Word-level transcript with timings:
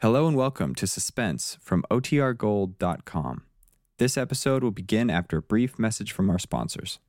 Hello 0.00 0.28
and 0.28 0.36
welcome 0.36 0.76
to 0.76 0.86
Suspense 0.86 1.58
from 1.60 1.84
OTRGold.com. 1.90 3.42
This 3.98 4.16
episode 4.16 4.62
will 4.62 4.70
begin 4.70 5.10
after 5.10 5.38
a 5.38 5.42
brief 5.42 5.76
message 5.76 6.12
from 6.12 6.30
our 6.30 6.38
sponsors. 6.38 7.00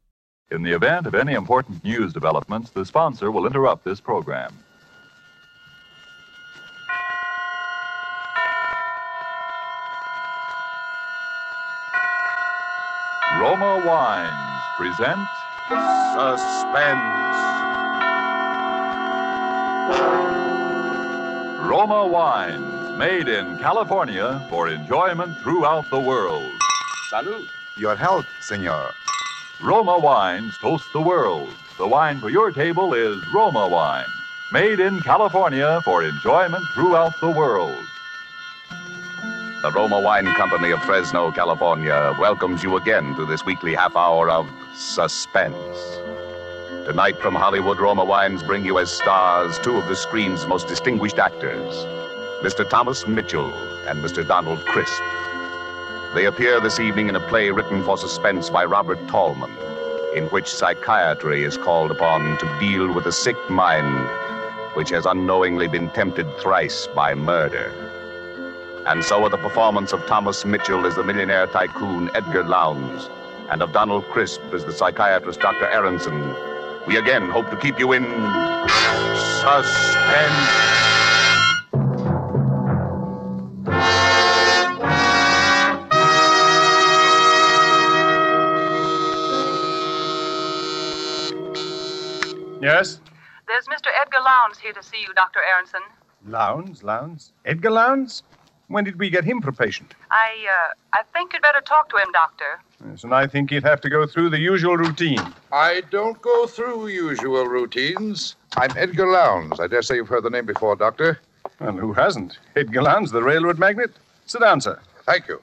In 0.50 0.64
the 0.64 0.72
event 0.72 1.06
of 1.06 1.14
any 1.14 1.34
important 1.34 1.84
news 1.84 2.14
developments, 2.14 2.72
the 2.72 2.84
sponsor 2.84 3.30
will 3.30 3.46
interrupt 3.46 3.86
this 3.86 4.02
program. 4.02 4.58
Roma 13.40 13.84
Wines 13.86 14.64
present 14.78 15.28
Suspense. 16.18 17.30
Roma 21.70 22.08
Wines, 22.08 22.69
made 23.00 23.30
in 23.30 23.58
California 23.60 24.46
for 24.50 24.68
enjoyment 24.68 25.34
throughout 25.38 25.90
the 25.90 25.98
world. 25.98 26.52
Salud. 27.10 27.48
Your 27.78 27.96
health, 27.96 28.26
senor. 28.42 28.92
Roma 29.62 29.98
Wines 29.98 30.58
toast 30.58 30.84
the 30.92 31.00
world. 31.00 31.50
The 31.78 31.88
wine 31.88 32.20
for 32.20 32.30
your 32.30 32.52
table 32.52 32.94
is 32.94 33.16
Roma 33.34 33.70
Wine, 33.70 34.12
made 34.52 34.82
in 34.82 35.00
California 35.00 35.80
for 35.86 36.04
enjoyment 36.04 36.62
throughout 36.76 37.14
the 37.22 37.30
world. 37.30 37.82
The 39.62 39.72
Roma 39.74 40.02
Wine 40.02 40.26
Company 40.36 40.72
of 40.72 40.84
Fresno, 40.84 41.32
California 41.32 42.14
welcomes 42.20 42.64
you 42.64 42.76
again 42.76 43.16
to 43.16 43.26
this 43.26 43.46
weekly 43.46 43.76
half 43.76 43.96
hour 43.96 44.30
of 44.30 44.46
suspense. 44.76 45.56
Tonight 46.86 47.18
from 47.22 47.34
Hollywood, 47.34 47.80
Roma 47.80 48.04
Wines 48.04 48.44
bring 48.44 48.66
you 48.66 48.78
as 48.78 48.92
stars 48.92 49.58
two 49.60 49.78
of 49.78 49.88
the 49.88 49.96
screen's 49.96 50.46
most 50.48 50.68
distinguished 50.68 51.18
actors, 51.18 51.86
Mr. 52.42 52.68
Thomas 52.68 53.06
Mitchell 53.06 53.54
and 53.86 54.02
Mr. 54.02 54.26
Donald 54.26 54.60
Crisp. 54.66 55.04
They 56.16 56.24
appear 56.24 56.62
this 56.62 56.80
evening 56.80 57.10
in 57.10 57.16
a 57.18 57.28
play 57.28 57.52
written 57.52 57.84
for 57.84 57.98
suspense 57.98 58.50
by 58.50 58.64
Robert 58.64 58.98
Tallman, 59.10 59.52
in 60.16 60.24
which 60.28 60.48
psychiatry 60.48 61.44
is 61.44 61.58
called 61.58 61.92
upon 61.92 62.38
to 62.38 62.60
deal 62.60 62.94
with 62.94 63.06
a 63.08 63.12
sick 63.12 63.36
mind 63.50 64.10
which 64.74 64.90
has 64.90 65.06
unknowingly 65.06 65.68
been 65.68 65.90
tempted 65.90 66.26
thrice 66.38 66.88
by 66.96 67.14
murder. 67.14 67.74
And 68.88 69.04
so 69.04 69.22
are 69.26 69.30
the 69.30 69.38
performance 69.38 69.92
of 69.92 70.06
Thomas 70.06 70.46
Mitchell 70.46 70.86
as 70.86 70.96
the 70.96 71.04
millionaire 71.04 71.48
tycoon 71.48 72.10
Edgar 72.16 72.46
Lowndes 72.46 73.10
and 73.50 73.62
of 73.62 73.74
Donald 73.74 74.06
Crisp 74.06 74.42
as 74.54 74.64
the 74.64 74.72
psychiatrist 74.72 75.42
Dr. 75.42 75.66
Aronson. 75.66 76.34
We 76.88 76.96
again 76.96 77.30
hope 77.30 77.50
to 77.50 77.58
keep 77.58 77.80
you 77.80 77.92
in 77.92 78.06
suspense. 79.42 80.79
Yes? 92.80 93.02
There's 93.48 93.66
Mr. 93.66 93.90
Edgar 94.02 94.20
Lowndes 94.24 94.58
here 94.58 94.72
to 94.72 94.82
see 94.82 95.02
you, 95.02 95.14
Dr. 95.14 95.42
Aronson. 95.52 95.82
Lowndes, 96.26 96.82
Lowndes. 96.82 97.34
Edgar 97.44 97.72
Lowndes? 97.72 98.24
When 98.70 98.86
did 98.86 98.98
we 98.98 99.10
get 99.10 99.26
him 99.26 99.42
for 99.42 99.52
patient? 99.52 99.96
I, 100.12 100.46
uh, 100.48 100.74
I 100.94 101.02
think 101.12 101.34
you'd 101.34 101.42
better 101.42 101.60
talk 101.60 101.90
to 101.90 101.98
him, 101.98 102.10
Doctor. 102.14 102.62
Yes, 102.90 103.04
and 103.04 103.14
I 103.14 103.28
think 103.28 103.50
he'd 103.50 103.64
have 103.64 103.82
to 103.82 103.90
go 103.90 104.06
through 104.08 104.30
the 104.30 104.40
usual 104.40 104.78
routine. 104.78 105.20
I 105.52 105.82
don't 105.90 106.22
go 106.22 106.48
through 106.48 106.88
usual 106.88 107.48
routines. 107.48 108.38
I'm 108.56 108.72
Edgar 108.78 109.08
Lowndes. 109.08 109.60
I 109.60 109.68
dare 109.68 109.82
say 109.82 109.96
you've 109.96 110.08
heard 110.08 110.24
the 110.24 110.30
name 110.30 110.46
before, 110.46 110.78
Doctor. 110.78 111.20
And 111.60 111.78
who 111.78 111.92
hasn't? 111.92 112.38
Edgar 112.56 112.84
Lowndes, 112.84 113.12
the 113.12 113.24
railroad 113.24 113.60
magnate. 113.60 113.92
Sit 114.26 114.40
down, 114.40 114.62
sir. 114.62 114.80
Thank 115.04 115.28
you. 115.28 115.42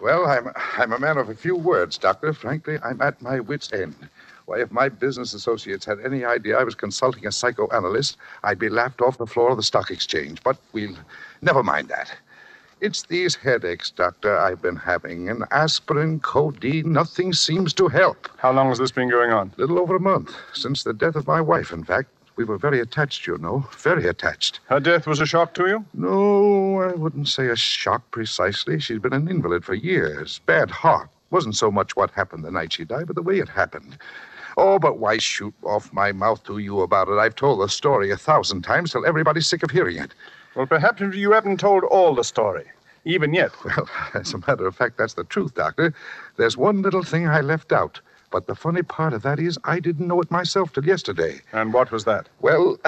Well, 0.00 0.26
I'm, 0.26 0.52
I'm 0.76 0.92
a 0.92 0.98
man 1.00 1.16
of 1.16 1.30
a 1.30 1.34
few 1.34 1.56
words, 1.56 1.98
Doctor. 1.98 2.32
Frankly, 2.32 2.78
I'm 2.84 3.00
at 3.00 3.20
my 3.20 3.40
wits' 3.40 3.72
end. 3.72 3.96
Why, 4.50 4.62
if 4.62 4.72
my 4.72 4.88
business 4.88 5.32
associates 5.32 5.84
had 5.84 6.00
any 6.04 6.24
idea 6.24 6.58
I 6.58 6.64
was 6.64 6.74
consulting 6.74 7.24
a 7.24 7.30
psychoanalyst, 7.30 8.16
I'd 8.42 8.58
be 8.58 8.68
lapped 8.68 9.00
off 9.00 9.16
the 9.16 9.24
floor 9.24 9.52
of 9.52 9.56
the 9.56 9.62
stock 9.62 9.92
exchange. 9.92 10.42
But 10.42 10.56
we'll 10.72 10.96
never 11.40 11.62
mind 11.62 11.86
that. 11.86 12.12
It's 12.80 13.04
these 13.04 13.36
headaches, 13.36 13.92
Doctor, 13.92 14.36
I've 14.36 14.60
been 14.60 14.74
having. 14.74 15.28
And 15.28 15.44
aspirin, 15.52 16.18
codeine, 16.18 16.92
nothing 16.92 17.32
seems 17.32 17.72
to 17.74 17.86
help. 17.86 18.28
How 18.38 18.50
long 18.50 18.70
has 18.70 18.78
this 18.78 18.90
been 18.90 19.08
going 19.08 19.30
on? 19.30 19.52
Little 19.56 19.78
over 19.78 19.94
a 19.94 20.00
month. 20.00 20.34
Since 20.52 20.82
the 20.82 20.94
death 20.94 21.14
of 21.14 21.28
my 21.28 21.40
wife, 21.40 21.70
in 21.72 21.84
fact. 21.84 22.08
We 22.34 22.42
were 22.42 22.58
very 22.58 22.80
attached, 22.80 23.28
you 23.28 23.38
know. 23.38 23.68
Very 23.78 24.08
attached. 24.08 24.58
Her 24.64 24.80
death 24.80 25.06
was 25.06 25.20
a 25.20 25.26
shock 25.26 25.54
to 25.54 25.68
you? 25.68 25.84
No, 25.94 26.80
I 26.80 26.94
wouldn't 26.94 27.28
say 27.28 27.46
a 27.46 27.56
shock 27.56 28.10
precisely. 28.10 28.80
She's 28.80 28.98
been 28.98 29.12
an 29.12 29.28
invalid 29.28 29.64
for 29.64 29.74
years. 29.74 30.40
Bad 30.44 30.72
heart. 30.72 31.08
Wasn't 31.30 31.54
so 31.54 31.70
much 31.70 31.94
what 31.94 32.10
happened 32.10 32.44
the 32.44 32.50
night 32.50 32.72
she 32.72 32.84
died, 32.84 33.06
but 33.06 33.14
the 33.14 33.22
way 33.22 33.38
it 33.38 33.48
happened. 33.48 33.96
Oh, 34.62 34.78
but 34.78 34.98
why 34.98 35.16
shoot 35.16 35.54
off 35.64 35.90
my 35.90 36.12
mouth 36.12 36.44
to 36.44 36.58
you 36.58 36.82
about 36.82 37.08
it? 37.08 37.16
I've 37.18 37.34
told 37.34 37.60
the 37.60 37.68
story 37.68 38.10
a 38.10 38.16
thousand 38.18 38.60
times 38.60 38.92
till 38.92 39.06
everybody's 39.06 39.46
sick 39.46 39.62
of 39.62 39.70
hearing 39.70 39.96
it. 39.96 40.12
Well, 40.54 40.66
perhaps 40.66 41.00
you 41.00 41.32
haven't 41.32 41.60
told 41.60 41.82
all 41.84 42.14
the 42.14 42.24
story, 42.24 42.66
even 43.06 43.32
yet. 43.32 43.52
Well, 43.64 43.88
as 44.12 44.34
a 44.34 44.38
matter 44.46 44.66
of 44.66 44.76
fact, 44.76 44.98
that's 44.98 45.14
the 45.14 45.24
truth, 45.24 45.54
Doctor. 45.54 45.94
There's 46.36 46.58
one 46.58 46.82
little 46.82 47.02
thing 47.02 47.26
I 47.26 47.40
left 47.40 47.72
out. 47.72 48.02
But 48.30 48.46
the 48.46 48.54
funny 48.54 48.82
part 48.82 49.14
of 49.14 49.22
that 49.22 49.40
is 49.40 49.58
I 49.64 49.80
didn't 49.80 50.06
know 50.06 50.20
it 50.20 50.30
myself 50.30 50.74
till 50.74 50.84
yesterday. 50.84 51.40
And 51.52 51.72
what 51.72 51.90
was 51.90 52.04
that? 52.04 52.28
Well, 52.40 52.78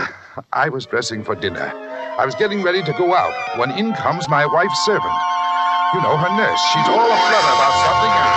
I 0.53 0.69
was 0.69 0.85
dressing 0.85 1.25
for 1.25 1.35
dinner. 1.35 1.73
I 2.19 2.27
was 2.27 2.35
getting 2.35 2.63
ready 2.63 2.83
to 2.83 2.93
go 2.93 3.15
out 3.15 3.59
when 3.59 3.71
in 3.73 3.95
comes 3.95 4.29
my 4.29 4.45
wife's 4.45 4.85
servant. 4.85 5.19
You 5.95 6.03
know, 6.03 6.19
her 6.19 6.37
nurse. 6.37 6.61
She's 6.73 6.89
all 6.89 7.11
aflutter 7.11 7.53
about 7.57 7.75
something. 7.87 8.32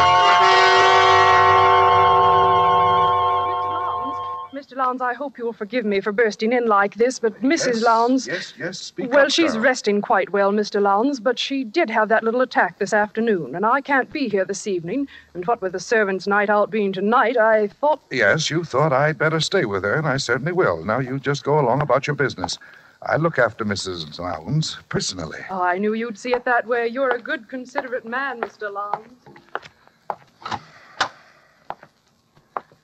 Mr. 4.76 4.80
Lowndes, 4.80 5.02
I 5.02 5.14
hope 5.14 5.38
you'll 5.38 5.54
forgive 5.54 5.86
me 5.86 6.02
for 6.02 6.12
bursting 6.12 6.52
in 6.52 6.68
like 6.68 6.96
this, 6.96 7.18
but 7.18 7.42
Mrs. 7.42 7.66
Yes, 7.76 7.84
Lowndes. 7.84 8.28
Yes, 8.28 8.54
yes, 8.60 8.78
speak 8.80 9.10
Well, 9.10 9.26
up, 9.28 9.32
she's 9.32 9.52
darling. 9.54 9.62
resting 9.62 10.02
quite 10.02 10.30
well, 10.32 10.52
Mr. 10.52 10.82
Lowndes, 10.82 11.22
but 11.22 11.40
she 11.40 11.64
did 11.64 11.90
have 11.90 12.10
that 12.10 12.24
little 12.26 12.42
attack 12.42 12.78
this 12.78 12.92
afternoon, 12.94 13.56
and 13.56 13.66
I 13.66 13.80
can't 13.80 14.12
be 14.12 14.28
here 14.28 14.44
this 14.44 14.68
evening. 14.68 15.08
And 15.34 15.46
what 15.46 15.62
with 15.62 15.72
the 15.72 15.80
servants' 15.80 16.28
night 16.28 16.50
out 16.50 16.72
being 16.72 16.92
tonight, 16.92 17.38
I 17.38 17.68
thought. 17.68 18.02
Yes, 18.12 18.50
you 18.50 18.66
thought 18.66 18.92
I'd 18.92 19.18
better 19.18 19.40
stay 19.40 19.64
with 19.64 19.84
her, 19.86 19.94
and 19.94 20.08
I 20.08 20.18
certainly 20.18 20.52
will. 20.52 20.84
Now 20.84 21.00
you 21.00 21.20
just 21.20 21.46
go 21.46 21.58
along 21.58 21.82
about 21.82 22.06
your 22.06 22.16
business. 22.18 22.58
I 23.04 23.16
look 23.16 23.40
after 23.40 23.64
Mrs. 23.64 24.20
Lowndes 24.20 24.78
personally. 24.90 25.40
Oh, 25.50 25.62
I 25.62 25.78
knew 25.78 25.94
you'd 25.94 26.18
see 26.18 26.34
it 26.34 26.44
that 26.46 26.68
way. 26.68 26.88
You're 26.88 27.12
a 27.16 27.22
good, 27.22 27.48
considerate 27.48 28.06
man, 28.06 28.42
Mr. 28.42 28.74
Lowndes. 28.74 29.14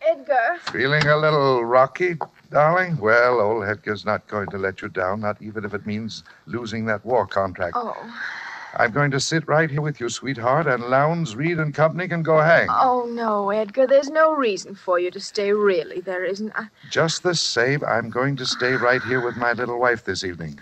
Edgar, 0.07 0.57
Feeling 0.71 1.05
a 1.07 1.17
little 1.17 1.63
rocky, 1.63 2.15
darling? 2.49 2.97
Well, 2.97 3.39
old 3.39 3.65
Edgar's 3.65 4.05
not 4.05 4.27
going 4.27 4.47
to 4.49 4.57
let 4.57 4.81
you 4.81 4.89
down, 4.89 5.21
not 5.21 5.41
even 5.41 5.63
if 5.63 5.73
it 5.73 5.85
means 5.85 6.23
losing 6.47 6.85
that 6.85 7.05
war 7.05 7.27
contract. 7.27 7.75
oh, 7.77 7.95
I'm 8.77 8.91
going 8.91 9.11
to 9.11 9.19
sit 9.19 9.47
right 9.47 9.69
here 9.69 9.81
with 9.81 9.99
you, 9.99 10.07
sweetheart, 10.07 10.65
and 10.65 10.83
Lowndes, 10.85 11.35
Reed, 11.35 11.59
and 11.59 11.73
Company 11.73 12.07
can 12.07 12.23
go 12.23 12.39
hang. 12.39 12.67
oh 12.69 13.05
no, 13.11 13.49
Edgar. 13.49 13.85
There's 13.85 14.09
no 14.09 14.33
reason 14.33 14.75
for 14.75 14.97
you 14.97 15.11
to 15.11 15.19
stay. 15.19 15.51
Really, 15.51 15.99
there 15.99 16.23
isn't. 16.23 16.51
I, 16.55 16.67
Just 16.89 17.21
the 17.23 17.35
same, 17.35 17.83
I'm 17.85 18.09
going 18.09 18.37
to 18.37 18.45
stay 18.45 18.73
right 18.73 19.01
here 19.03 19.23
with 19.23 19.35
my 19.35 19.51
little 19.51 19.77
wife 19.79 20.05
this 20.05 20.23
evening. 20.23 20.57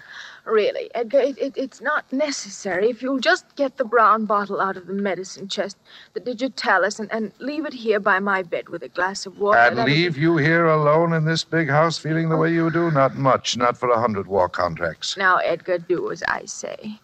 Really, 0.52 0.90
Edgar, 0.96 1.20
it, 1.20 1.38
it, 1.38 1.54
it's 1.56 1.82
not 1.82 2.12
necessary. 2.12 2.90
If 2.90 3.02
you'll 3.02 3.20
just 3.20 3.56
get 3.56 3.78
the 3.78 3.86
brown 3.86 4.26
bottle 4.26 4.60
out 4.60 4.76
of 4.78 4.88
the 4.88 4.94
medicine 4.94 5.48
chest, 5.48 5.78
the 6.14 6.20
digitalis, 6.20 7.00
and, 7.00 7.12
and 7.12 7.32
leave 7.40 7.66
it 7.66 7.74
here 7.74 8.00
by 8.00 8.20
my 8.20 8.44
bed 8.44 8.70
with 8.70 8.84
a 8.84 8.90
glass 8.90 9.26
of 9.26 9.40
water. 9.40 9.58
And 9.58 9.80
leave 9.86 10.16
you 10.18 10.38
here 10.38 10.66
alone 10.66 11.14
in 11.14 11.26
this 11.26 11.44
big 11.44 11.70
house 11.70 11.98
feeling 11.98 12.30
the 12.30 12.38
way 12.38 12.54
you 12.54 12.70
do? 12.72 12.92
Not 12.92 13.16
much, 13.16 13.58
not 13.58 13.76
for 13.78 13.90
a 13.90 14.00
hundred 14.00 14.28
war 14.28 14.48
contracts. 14.50 15.18
Now, 15.18 15.38
Edgar, 15.38 15.80
do 15.80 16.12
as 16.12 16.22
I 16.28 16.46
say. 16.46 17.00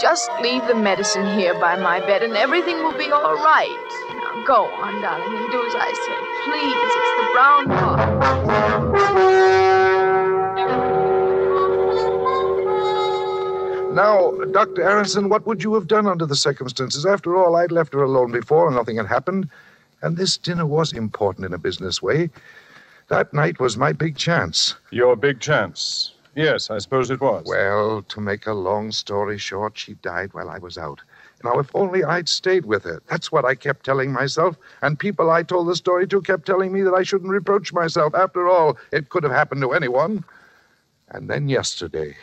Just 0.00 0.30
leave 0.40 0.66
the 0.66 0.74
medicine 0.74 1.38
here 1.38 1.52
by 1.54 1.76
my 1.76 2.00
bed, 2.00 2.22
and 2.22 2.34
everything 2.36 2.76
will 2.76 2.96
be 2.96 3.10
all 3.10 3.34
right. 3.34 4.08
Now, 4.10 4.44
go 4.46 4.64
on, 4.66 5.02
darling, 5.02 5.36
and 5.36 5.52
do 5.52 5.66
as 5.66 5.74
I 5.74 5.92
say. 6.06 6.18
Please, 6.44 6.76
it's 6.86 7.12
the 7.18 7.26
brown 7.34 7.68
bottle. 7.68 9.71
Now, 13.92 14.30
Dr. 14.52 14.82
Aronson, 14.82 15.28
what 15.28 15.46
would 15.46 15.62
you 15.62 15.74
have 15.74 15.86
done 15.86 16.06
under 16.06 16.24
the 16.24 16.34
circumstances? 16.34 17.04
After 17.04 17.36
all, 17.36 17.56
I'd 17.56 17.70
left 17.70 17.92
her 17.92 18.02
alone 18.02 18.32
before 18.32 18.66
and 18.66 18.74
nothing 18.74 18.96
had 18.96 19.06
happened. 19.06 19.50
And 20.00 20.16
this 20.16 20.38
dinner 20.38 20.64
was 20.64 20.94
important 20.94 21.44
in 21.44 21.52
a 21.52 21.58
business 21.58 22.00
way. 22.00 22.30
That 23.08 23.34
night 23.34 23.60
was 23.60 23.76
my 23.76 23.92
big 23.92 24.16
chance. 24.16 24.76
Your 24.90 25.14
big 25.14 25.40
chance. 25.40 26.14
Yes, 26.34 26.70
I 26.70 26.78
suppose 26.78 27.10
it 27.10 27.20
was. 27.20 27.44
Well, 27.46 28.00
to 28.08 28.20
make 28.22 28.46
a 28.46 28.54
long 28.54 28.92
story 28.92 29.36
short, 29.36 29.76
she 29.76 29.92
died 29.94 30.32
while 30.32 30.48
I 30.48 30.58
was 30.58 30.78
out. 30.78 31.02
Now, 31.44 31.58
if 31.58 31.70
only 31.74 32.02
I'd 32.02 32.30
stayed 32.30 32.64
with 32.64 32.84
her. 32.84 33.02
That's 33.08 33.30
what 33.30 33.44
I 33.44 33.54
kept 33.54 33.84
telling 33.84 34.10
myself. 34.10 34.56
And 34.80 34.98
people 34.98 35.30
I 35.30 35.42
told 35.42 35.68
the 35.68 35.76
story 35.76 36.06
to 36.06 36.22
kept 36.22 36.46
telling 36.46 36.72
me 36.72 36.80
that 36.80 36.94
I 36.94 37.02
shouldn't 37.02 37.30
reproach 37.30 37.74
myself. 37.74 38.14
After 38.14 38.48
all, 38.48 38.78
it 38.90 39.10
could 39.10 39.22
have 39.22 39.32
happened 39.32 39.60
to 39.60 39.72
anyone. 39.72 40.24
And 41.10 41.28
then 41.28 41.50
yesterday. 41.50 42.16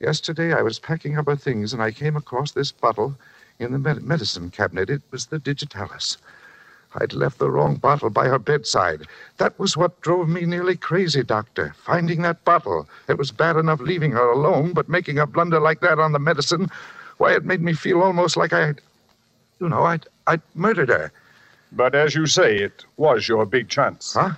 Yesterday 0.00 0.52
I 0.52 0.62
was 0.62 0.78
packing 0.78 1.16
up 1.16 1.26
her 1.26 1.36
things 1.36 1.72
and 1.72 1.82
I 1.82 1.90
came 1.90 2.16
across 2.16 2.52
this 2.52 2.70
bottle 2.72 3.16
in 3.58 3.72
the 3.72 3.78
med- 3.78 4.02
medicine 4.02 4.50
cabinet. 4.50 4.90
It 4.90 5.02
was 5.10 5.26
the 5.26 5.38
Digitalis. 5.38 6.18
I'd 6.94 7.12
left 7.12 7.38
the 7.38 7.50
wrong 7.50 7.76
bottle 7.76 8.10
by 8.10 8.28
her 8.28 8.38
bedside. 8.38 9.02
That 9.38 9.58
was 9.58 9.76
what 9.76 10.00
drove 10.00 10.28
me 10.28 10.46
nearly 10.46 10.76
crazy, 10.76 11.22
Doctor. 11.22 11.74
Finding 11.76 12.22
that 12.22 12.44
bottle. 12.44 12.88
It 13.08 13.18
was 13.18 13.32
bad 13.32 13.56
enough 13.56 13.80
leaving 13.80 14.12
her 14.12 14.30
alone, 14.30 14.72
but 14.72 14.88
making 14.88 15.18
a 15.18 15.26
blunder 15.26 15.60
like 15.60 15.80
that 15.80 15.98
on 15.98 16.12
the 16.12 16.18
medicine, 16.18 16.68
why, 17.18 17.34
it 17.34 17.44
made 17.44 17.60
me 17.60 17.72
feel 17.72 18.02
almost 18.02 18.36
like 18.36 18.52
I'd, 18.52 18.80
you 19.60 19.68
know, 19.68 19.82
I'd, 19.84 20.06
I'd 20.26 20.42
murdered 20.54 20.88
her. 20.88 21.12
But 21.72 21.94
as 21.94 22.14
you 22.14 22.26
say, 22.26 22.56
it 22.56 22.84
was 22.96 23.28
your 23.28 23.44
big 23.44 23.68
chance. 23.68 24.14
Huh? 24.14 24.34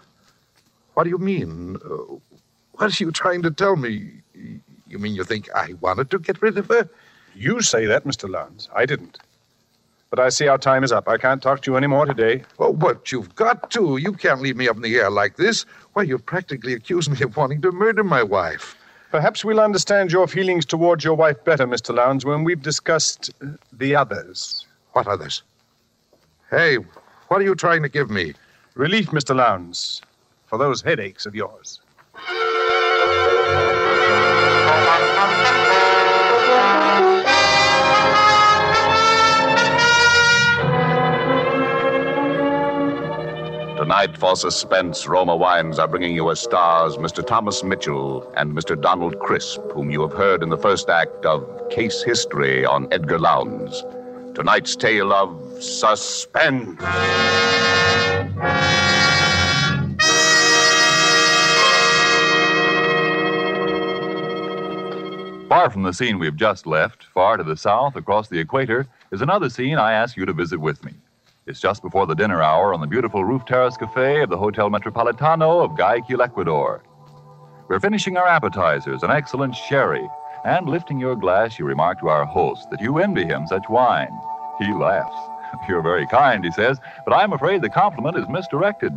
What 0.95 1.05
do 1.05 1.11
you 1.11 1.19
mean? 1.19 1.77
Uh, 1.85 2.17
what 2.73 3.01
are 3.01 3.05
you 3.05 3.13
trying 3.13 3.43
to 3.43 3.51
tell 3.51 3.77
me? 3.77 4.23
You 4.89 4.99
mean 4.99 5.15
you 5.15 5.25
think 5.25 5.49
I 5.55 5.75
wanted 5.81 6.11
to 6.11 6.19
get 6.19 6.41
rid 6.43 6.59
of 6.59 6.69
her? 6.69 6.89
You 7.35 7.61
say 7.61 7.87
that, 7.87 8.05
Mr. 8.05 8.29
Lowndes. 8.29 8.69
I 8.75 8.87
didn't. 8.87 9.19
But 10.11 10.19
I 10.19 10.31
see 10.31 10.49
our 10.49 10.57
time 10.57 10.85
is 10.85 10.93
up. 10.93 11.07
I 11.07 11.19
can't 11.19 11.43
talk 11.43 11.61
to 11.63 11.71
you 11.71 11.77
any 11.77 11.87
more 11.87 12.07
today. 12.07 12.43
Well, 12.57 12.73
but 12.73 13.13
you've 13.13 13.35
got 13.35 13.71
to. 13.73 13.99
You 13.99 14.13
can't 14.13 14.41
leave 14.41 14.57
me 14.57 14.69
up 14.69 14.77
in 14.77 14.83
the 14.83 14.97
air 14.97 15.11
like 15.11 15.37
this. 15.37 15.67
Why, 15.93 16.03
you've 16.03 16.25
practically 16.25 16.73
accused 16.73 17.11
me 17.11 17.21
of 17.23 17.37
wanting 17.37 17.61
to 17.63 17.73
murder 17.73 18.03
my 18.03 18.23
wife. 18.23 18.75
Perhaps 19.11 19.45
we'll 19.45 19.61
understand 19.61 20.11
your 20.11 20.27
feelings 20.27 20.65
towards 20.65 21.05
your 21.05 21.15
wife 21.15 21.43
better, 21.45 21.67
Mr. 21.67 21.95
Lowndes, 21.95 22.25
when 22.25 22.45
we've 22.45 22.63
discussed 22.63 23.31
the 23.73 23.95
others. 23.95 24.67
What 24.93 25.07
others? 25.07 25.43
Hey, 26.51 26.77
what 27.29 27.41
are 27.41 27.45
you 27.45 27.55
trying 27.55 27.83
to 27.83 27.89
give 27.89 28.11
me? 28.11 28.35
Relief, 28.75 29.09
Mr. 29.09 29.37
Lowndes, 29.37 30.01
for 30.47 30.59
those 30.59 30.81
headaches 30.81 31.27
of 31.27 31.35
yours. 31.35 31.81
Tonight, 43.79 44.19
for 44.19 44.37
suspense, 44.37 45.07
Roma 45.09 45.35
Wines 45.35 45.79
are 45.79 45.89
bringing 45.89 46.15
you 46.15 46.31
as 46.31 46.41
stars 46.41 46.97
Mr. 46.99 47.27
Thomas 47.27 47.65
Mitchell 47.65 48.31
and 48.37 48.53
Mr. 48.53 48.81
Donald 48.81 49.19
Crisp, 49.19 49.61
whom 49.73 49.91
you 49.91 50.03
have 50.03 50.13
heard 50.13 50.43
in 50.43 50.51
the 50.51 50.59
first 50.59 50.89
act 50.89 51.25
of 51.25 51.69
Case 51.71 52.03
History 52.03 52.65
on 52.65 52.87
Edgar 52.93 53.19
Lowndes. 53.19 53.83
Tonight's 54.35 54.77
tale 54.77 55.13
of 55.13 55.63
suspense. 55.63 56.79
Far 65.49 65.71
from 65.71 65.83
the 65.83 65.95
scene 65.95 66.19
we've 66.19 66.37
just 66.37 66.67
left, 66.67 67.05
far 67.15 67.39
to 67.39 67.43
the 67.43 67.57
south 67.57 67.97
across 67.97 68.29
the 68.29 68.39
equator, 68.39 68.87
is 69.11 69.23
another 69.23 69.49
scene 69.49 69.79
I 69.79 69.93
ask 69.93 70.15
you 70.15 70.27
to 70.27 70.35
visit 70.35 70.61
with 70.61 70.85
me. 70.85 70.93
It's 71.47 71.59
just 71.59 71.81
before 71.81 72.07
the 72.07 72.15
dinner 72.15 72.43
hour 72.43 72.75
on 72.75 72.83
the 72.83 72.87
beautiful 72.87 73.25
roof 73.25 73.47
terrace 73.47 73.79
cafe 73.79 74.21
of 74.21 74.29
the 74.29 74.37
Hotel 74.37 74.69
Metropolitano 74.69 75.65
of 75.65 75.75
Guayaquil, 75.75 76.21
Ecuador. 76.21 76.83
We're 77.67 77.81
finishing 77.81 78.19
our 78.19 78.29
appetizers, 78.29 79.03
an 79.03 79.11
excellent 79.11 79.57
sherry, 79.57 80.07
and 80.45 80.69
lifting 80.69 81.01
your 81.01 81.17
glass, 81.17 81.59
you 81.59 81.65
remark 81.65 82.01
to 82.01 82.09
our 82.09 82.27
host 82.27 82.69
that 82.71 82.83
you 82.83 82.99
envy 82.99 83.25
him 83.25 83.47
such 83.47 83.71
wine. 83.71 84.13
He 84.59 84.71
laughs. 84.75 85.17
You're 85.69 85.81
very 85.81 86.07
kind, 86.09 86.45
he 86.45 86.51
says, 86.51 86.79
but 87.07 87.15
I'm 87.15 87.33
afraid 87.33 87.63
the 87.63 87.71
compliment 87.71 88.19
is 88.19 88.29
misdirected. 88.29 88.93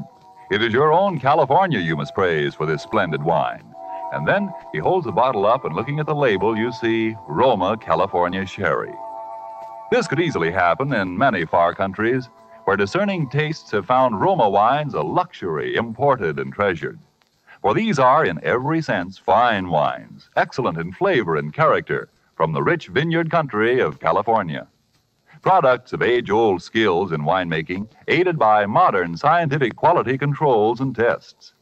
It 0.51 0.62
is 0.62 0.74
your 0.74 0.92
own 0.92 1.18
California 1.18 1.80
you 1.80 1.95
must 1.95 2.13
praise 2.13 2.56
for 2.56 2.65
this 2.65 2.83
splendid 2.83 3.24
wine. 3.24 3.70
And 4.11 4.27
then 4.27 4.53
he 4.71 4.79
holds 4.79 5.05
the 5.05 5.11
bottle 5.11 5.45
up, 5.45 5.63
and 5.63 5.75
looking 5.75 5.99
at 5.99 6.05
the 6.05 6.15
label, 6.15 6.57
you 6.57 6.71
see 6.71 7.15
Roma 7.27 7.77
California 7.77 8.45
Sherry. 8.45 8.93
This 9.91 10.07
could 10.07 10.19
easily 10.19 10.51
happen 10.51 10.93
in 10.93 11.17
many 11.17 11.45
far 11.45 11.73
countries 11.73 12.29
where 12.65 12.77
discerning 12.77 13.29
tastes 13.29 13.71
have 13.71 13.85
found 13.85 14.21
Roma 14.21 14.49
wines 14.49 14.93
a 14.93 15.01
luxury 15.01 15.75
imported 15.75 16.39
and 16.39 16.53
treasured. 16.53 16.99
For 17.61 17.73
these 17.73 17.99
are, 17.99 18.25
in 18.25 18.39
every 18.43 18.81
sense, 18.81 19.17
fine 19.17 19.69
wines, 19.69 20.29
excellent 20.35 20.77
in 20.77 20.91
flavor 20.91 21.35
and 21.35 21.53
character, 21.53 22.09
from 22.35 22.53
the 22.53 22.63
rich 22.63 22.87
vineyard 22.87 23.29
country 23.29 23.79
of 23.79 23.99
California. 23.99 24.67
Products 25.41 25.93
of 25.93 26.01
age 26.01 26.29
old 26.29 26.61
skills 26.61 27.11
in 27.11 27.21
winemaking, 27.21 27.87
aided 28.07 28.37
by 28.37 28.65
modern 28.65 29.17
scientific 29.17 29.75
quality 29.75 30.17
controls 30.17 30.79
and 30.79 30.95
tests. 30.95 31.53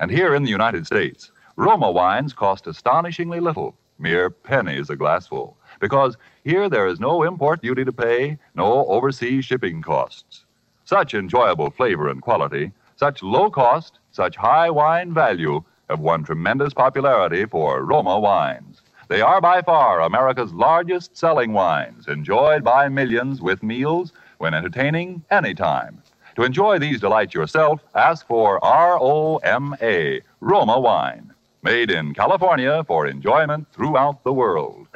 And 0.00 0.10
here 0.10 0.34
in 0.34 0.42
the 0.42 0.50
United 0.50 0.86
States, 0.86 1.32
Roma 1.60 1.90
wines 1.90 2.32
cost 2.34 2.68
astonishingly 2.68 3.40
little, 3.40 3.74
mere 3.98 4.30
pennies 4.30 4.90
a 4.90 4.94
glassful, 4.94 5.56
because 5.80 6.16
here 6.44 6.68
there 6.68 6.86
is 6.86 7.00
no 7.00 7.24
import 7.24 7.62
duty 7.62 7.84
to 7.84 7.92
pay, 7.92 8.38
no 8.54 8.86
overseas 8.86 9.44
shipping 9.44 9.82
costs. 9.82 10.44
Such 10.84 11.14
enjoyable 11.14 11.70
flavor 11.70 12.10
and 12.10 12.22
quality, 12.22 12.70
such 12.94 13.24
low 13.24 13.50
cost, 13.50 13.98
such 14.12 14.36
high 14.36 14.70
wine 14.70 15.12
value 15.12 15.64
have 15.90 15.98
won 15.98 16.22
tremendous 16.22 16.72
popularity 16.72 17.44
for 17.44 17.82
Roma 17.82 18.20
wines. 18.20 18.80
They 19.08 19.20
are 19.20 19.40
by 19.40 19.60
far 19.60 20.02
America's 20.02 20.52
largest 20.52 21.16
selling 21.16 21.52
wines, 21.52 22.06
enjoyed 22.06 22.62
by 22.62 22.88
millions 22.88 23.42
with 23.42 23.64
meals 23.64 24.12
when 24.36 24.54
entertaining 24.54 25.24
anytime. 25.28 26.04
To 26.36 26.44
enjoy 26.44 26.78
these 26.78 27.00
delights 27.00 27.34
yourself, 27.34 27.80
ask 27.96 28.28
for 28.28 28.64
R 28.64 28.96
O 29.00 29.38
M 29.38 29.74
A, 29.82 30.20
Roma 30.38 30.78
wine, 30.78 31.34
made 31.62 31.90
in 31.90 32.14
California 32.14 32.84
for 32.86 33.06
enjoyment 33.06 33.66
throughout 33.72 34.22
the 34.24 34.32
world. 34.32 34.86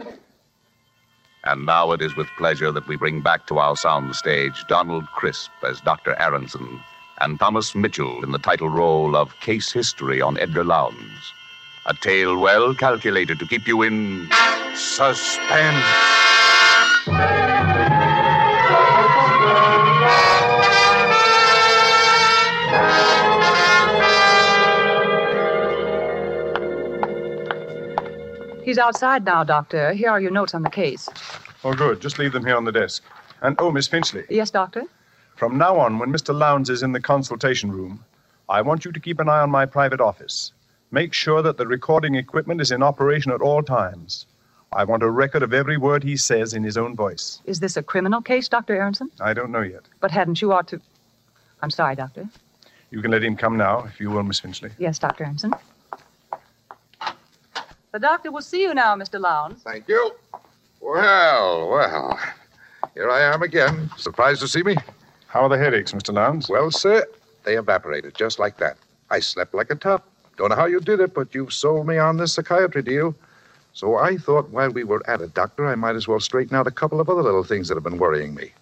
And 1.44 1.66
now 1.66 1.90
it 1.92 2.00
is 2.00 2.14
with 2.14 2.28
pleasure 2.38 2.70
that 2.70 2.86
we 2.86 2.96
bring 2.96 3.20
back 3.20 3.46
to 3.48 3.58
our 3.58 3.74
soundstage 3.74 4.66
Donald 4.68 5.06
Crisp 5.06 5.50
as 5.64 5.80
Dr. 5.80 6.14
Aronson 6.20 6.80
and 7.20 7.38
Thomas 7.38 7.74
Mitchell 7.74 8.22
in 8.22 8.30
the 8.30 8.38
title 8.38 8.68
role 8.68 9.16
of 9.16 9.38
Case 9.40 9.72
History 9.72 10.20
on 10.20 10.38
Edgar 10.38 10.64
Lowndes. 10.64 11.32
A 11.86 11.94
tale 11.94 12.38
well 12.38 12.74
calculated 12.74 13.40
to 13.40 13.46
keep 13.46 13.66
you 13.66 13.82
in 13.82 14.28
suspense. 14.74 15.84
He's 28.72 28.78
outside 28.78 29.26
now, 29.26 29.44
Doctor. 29.44 29.92
Here 29.92 30.08
are 30.08 30.18
your 30.18 30.30
notes 30.30 30.54
on 30.54 30.62
the 30.62 30.70
case. 30.70 31.06
Oh, 31.62 31.74
good. 31.74 32.00
Just 32.00 32.18
leave 32.18 32.32
them 32.32 32.46
here 32.46 32.56
on 32.56 32.64
the 32.64 32.72
desk. 32.72 33.02
And, 33.42 33.54
oh, 33.58 33.70
Miss 33.70 33.86
Finchley, 33.86 34.24
Yes, 34.30 34.50
Doctor? 34.50 34.84
from 35.36 35.58
now 35.58 35.76
on, 35.78 35.98
when 35.98 36.10
Mr. 36.10 36.34
Lowndes 36.34 36.70
is 36.70 36.82
in 36.82 36.92
the 36.92 36.98
consultation 36.98 37.70
room, 37.70 38.02
I 38.48 38.62
want 38.62 38.86
you 38.86 38.90
to 38.92 38.98
keep 38.98 39.20
an 39.20 39.28
eye 39.28 39.40
on 39.40 39.50
my 39.50 39.66
private 39.66 40.00
office. 40.00 40.52
Make 40.90 41.12
sure 41.12 41.42
that 41.42 41.58
the 41.58 41.66
recording 41.66 42.14
equipment 42.14 42.62
is 42.62 42.70
in 42.70 42.82
operation 42.82 43.30
at 43.30 43.42
all 43.42 43.62
times. 43.62 44.24
I 44.72 44.84
want 44.84 45.02
a 45.02 45.10
record 45.10 45.42
of 45.42 45.52
every 45.52 45.76
word 45.76 46.02
he 46.02 46.16
says 46.16 46.54
in 46.54 46.62
his 46.64 46.78
own 46.78 46.96
voice. 46.96 47.42
Is 47.44 47.60
this 47.60 47.76
a 47.76 47.82
criminal 47.82 48.22
case, 48.22 48.48
Dr. 48.48 48.74
Aronson? 48.74 49.10
I 49.20 49.34
don't 49.34 49.52
know 49.52 49.60
yet. 49.60 49.82
But 50.00 50.12
hadn't 50.12 50.40
you 50.40 50.50
ought 50.50 50.68
to. 50.68 50.80
I'm 51.60 51.68
sorry, 51.68 51.94
Doctor. 51.94 52.26
You 52.90 53.02
can 53.02 53.10
let 53.10 53.22
him 53.22 53.36
come 53.36 53.58
now, 53.58 53.80
if 53.84 54.00
you 54.00 54.08
will, 54.10 54.22
Miss 54.22 54.40
Finchley. 54.40 54.70
Yes, 54.78 54.98
Dr. 54.98 55.24
Aronson. 55.24 55.52
The 57.92 57.98
doctor 57.98 58.32
will 58.32 58.40
see 58.40 58.62
you 58.62 58.72
now, 58.72 58.96
Mr. 58.96 59.20
Lowndes. 59.20 59.62
Thank 59.62 59.86
you. 59.86 60.12
Well, 60.80 61.68
well. 61.68 62.18
Here 62.94 63.10
I 63.10 63.20
am 63.20 63.42
again. 63.42 63.90
Surprised 63.98 64.40
to 64.40 64.48
see 64.48 64.62
me? 64.62 64.76
How 65.26 65.42
are 65.42 65.50
the 65.50 65.58
headaches, 65.58 65.92
Mr. 65.92 66.14
Lowndes? 66.14 66.48
Well, 66.48 66.70
sir, 66.70 67.04
they 67.44 67.58
evaporated 67.58 68.14
just 68.14 68.38
like 68.38 68.56
that. 68.56 68.78
I 69.10 69.20
slept 69.20 69.52
like 69.52 69.70
a 69.70 69.74
top. 69.74 70.08
Don't 70.38 70.48
know 70.48 70.56
how 70.56 70.64
you 70.64 70.80
did 70.80 71.00
it, 71.00 71.12
but 71.12 71.34
you've 71.34 71.52
sold 71.52 71.86
me 71.86 71.98
on 71.98 72.16
this 72.16 72.32
psychiatry 72.32 72.82
deal. 72.82 73.14
So 73.74 73.96
I 73.96 74.16
thought 74.16 74.48
while 74.48 74.70
we 74.70 74.84
were 74.84 75.02
at 75.06 75.20
it, 75.20 75.34
Doctor, 75.34 75.66
I 75.66 75.74
might 75.74 75.94
as 75.94 76.08
well 76.08 76.20
straighten 76.20 76.56
out 76.56 76.66
a 76.66 76.70
couple 76.70 76.98
of 76.98 77.10
other 77.10 77.22
little 77.22 77.44
things 77.44 77.68
that 77.68 77.74
have 77.74 77.84
been 77.84 77.98
worrying 77.98 78.34
me. 78.34 78.52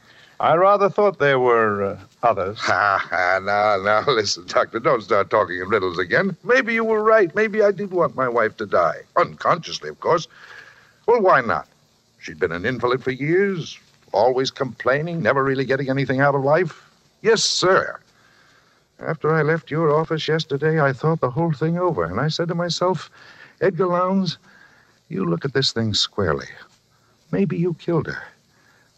I 0.41 0.55
rather 0.57 0.89
thought 0.89 1.19
there 1.19 1.39
were 1.39 1.85
uh, 1.85 1.99
others. 2.23 2.59
Ha 2.63 2.97
ha, 3.11 3.41
now, 3.43 3.77
now, 3.83 4.11
listen, 4.11 4.47
Doctor, 4.47 4.81
don't 4.81 5.03
start 5.03 5.29
talking 5.29 5.61
in 5.61 5.69
riddles 5.69 5.99
again. 5.99 6.35
Maybe 6.45 6.73
you 6.73 6.83
were 6.83 7.03
right. 7.03 7.33
Maybe 7.35 7.63
I 7.63 7.73
did 7.73 7.91
want 7.91 8.17
my 8.17 8.27
wife 8.27 8.57
to 8.57 8.65
die. 8.67 9.03
Unconsciously, 9.19 9.91
of 9.91 10.01
course. 10.01 10.29
Well, 11.07 11.21
why 11.21 11.43
not? 11.43 11.69
She'd 12.21 12.39
been 12.39 12.53
an 12.53 12.65
invalid 12.65 13.05
for 13.05 13.11
years, 13.11 13.79
always 14.13 14.51
complaining, 14.51 15.23
never 15.23 15.45
really 15.45 15.67
getting 15.67 15.91
anything 15.91 16.21
out 16.21 16.35
of 16.35 16.43
life. 16.43 16.83
Yes, 17.21 17.43
sir. 17.43 18.01
After 18.99 19.35
I 19.35 19.43
left 19.43 19.71
your 19.71 19.95
office 19.95 20.27
yesterday, 20.27 20.81
I 20.81 20.95
thought 20.95 21.21
the 21.21 21.31
whole 21.31 21.53
thing 21.53 21.79
over, 21.79 22.05
and 22.05 22.19
I 22.19 22.29
said 22.29 22.49
to 22.49 22.55
myself, 22.55 23.11
Edgar 23.61 23.89
Lowndes, 23.89 24.39
you 25.11 25.27
look 25.27 25.45
at 25.45 25.53
this 25.53 25.73
thing 25.73 25.93
squarely. 25.93 26.49
Maybe 27.31 27.59
you 27.59 27.75
killed 27.75 28.07
her. 28.07 28.23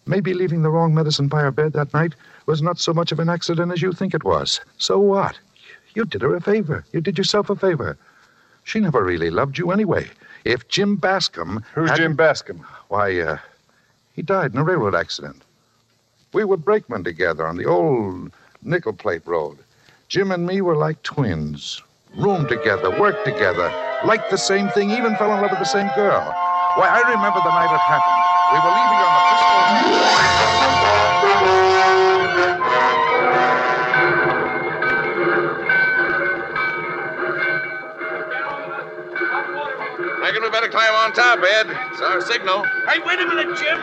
Maybe 0.06 0.34
leaving 0.34 0.62
the 0.62 0.70
wrong 0.70 0.94
medicine 0.94 1.28
by 1.28 1.40
her 1.42 1.50
bed 1.50 1.72
that 1.74 1.94
night 1.94 2.14
was 2.46 2.60
not 2.60 2.78
so 2.78 2.92
much 2.92 3.12
of 3.12 3.20
an 3.20 3.28
accident 3.28 3.72
as 3.72 3.82
you 3.82 3.92
think 3.92 4.14
it 4.14 4.24
was. 4.24 4.60
So 4.78 4.98
what? 4.98 5.38
You 5.94 6.04
did 6.04 6.22
her 6.22 6.34
a 6.34 6.40
favor. 6.40 6.84
You 6.92 7.00
did 7.00 7.18
yourself 7.18 7.50
a 7.50 7.56
favor. 7.56 7.96
She 8.64 8.80
never 8.80 9.04
really 9.04 9.30
loved 9.30 9.58
you 9.58 9.70
anyway. 9.70 10.08
If 10.44 10.66
Jim 10.68 10.96
Bascom. 10.96 11.64
Who's 11.74 11.92
Jim 11.92 12.16
Bascom? 12.16 12.66
Why, 12.88 13.18
uh, 13.20 13.38
he 14.14 14.22
died 14.22 14.52
in 14.52 14.58
a 14.58 14.64
railroad 14.64 14.94
accident. 14.94 15.42
We 16.32 16.44
were 16.44 16.56
brakemen 16.56 17.04
together 17.04 17.46
on 17.46 17.56
the 17.56 17.66
old 17.66 18.32
nickel 18.62 18.92
plate 18.92 19.22
road. 19.26 19.58
Jim 20.08 20.32
and 20.32 20.46
me 20.46 20.60
were 20.60 20.76
like 20.76 21.02
twins. 21.02 21.80
Roomed 22.16 22.48
together, 22.48 22.90
worked 23.00 23.24
together, 23.24 23.72
liked 24.04 24.30
the 24.30 24.36
same 24.36 24.68
thing, 24.70 24.90
even 24.90 25.16
fell 25.16 25.32
in 25.32 25.40
love 25.40 25.50
with 25.50 25.60
the 25.60 25.64
same 25.64 25.88
girl. 25.94 26.20
Why, 26.76 26.88
I 26.88 27.00
remember 27.08 27.40
the 27.40 27.52
night 27.52 27.72
it 27.72 27.80
happened. 27.80 28.20
We 28.52 28.58
were 28.60 28.74
leaving 28.76 28.91
climb 40.72 40.94
on 41.04 41.12
top, 41.12 41.38
Ed. 41.44 41.68
It's 41.92 42.00
our 42.00 42.20
signal. 42.24 42.64
Hey, 42.88 42.98
wait 43.04 43.20
a 43.20 43.26
minute, 43.28 43.52
Jim. 43.60 43.76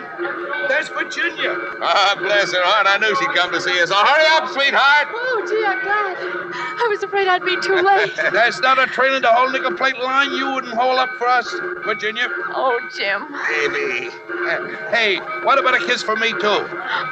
There's 0.67 0.89
Virginia. 0.89 1.53
Ah, 1.85 2.17
bless 2.17 2.51
her 2.51 2.65
heart. 2.65 2.89
I 2.89 2.97
knew 2.97 3.13
she'd 3.15 3.29
come 3.37 3.53
to 3.53 3.61
see 3.61 3.77
us. 3.79 3.89
So 3.89 3.95
hurry 3.95 4.25
up, 4.33 4.49
sweetheart. 4.49 5.07
Oh, 5.13 5.45
gee, 5.45 5.61
I'm 5.61 5.79
glad. 5.85 6.17
I 6.81 6.85
was 6.89 7.03
afraid 7.03 7.27
I'd 7.29 7.45
be 7.45 7.55
too 7.61 7.77
late. 7.77 8.17
There's 8.33 8.59
not 8.59 8.81
a 8.81 8.87
train 8.89 9.13
in 9.13 9.21
the 9.21 9.31
whole 9.31 9.49
nickel 9.53 9.77
plate 9.77 9.97
line 10.01 10.33
you 10.33 10.51
wouldn't 10.51 10.73
hold 10.73 10.97
up 10.97 11.09
for 11.17 11.27
us, 11.27 11.47
Virginia. 11.85 12.27
Oh, 12.57 12.73
Jim. 12.97 13.29
Baby. 13.53 14.09
Uh, 14.49 14.89
hey, 14.89 15.17
what 15.45 15.61
about 15.61 15.77
a 15.77 15.85
kiss 15.85 16.01
for 16.01 16.15
me, 16.17 16.33
too? 16.41 16.59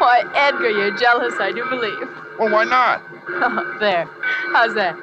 Why, 0.01 0.25
Edgar, 0.33 0.73
you're 0.73 0.97
jealous, 0.97 1.37
I 1.37 1.53
do 1.53 1.63
believe. 1.69 2.09
Well, 2.39 2.49
why 2.49 2.65
not? 2.65 3.05
there. 3.79 4.09
How's 4.53 4.73
that? 4.73 4.97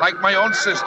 Like 0.00 0.20
my 0.20 0.34
own 0.34 0.54
sister. 0.54 0.86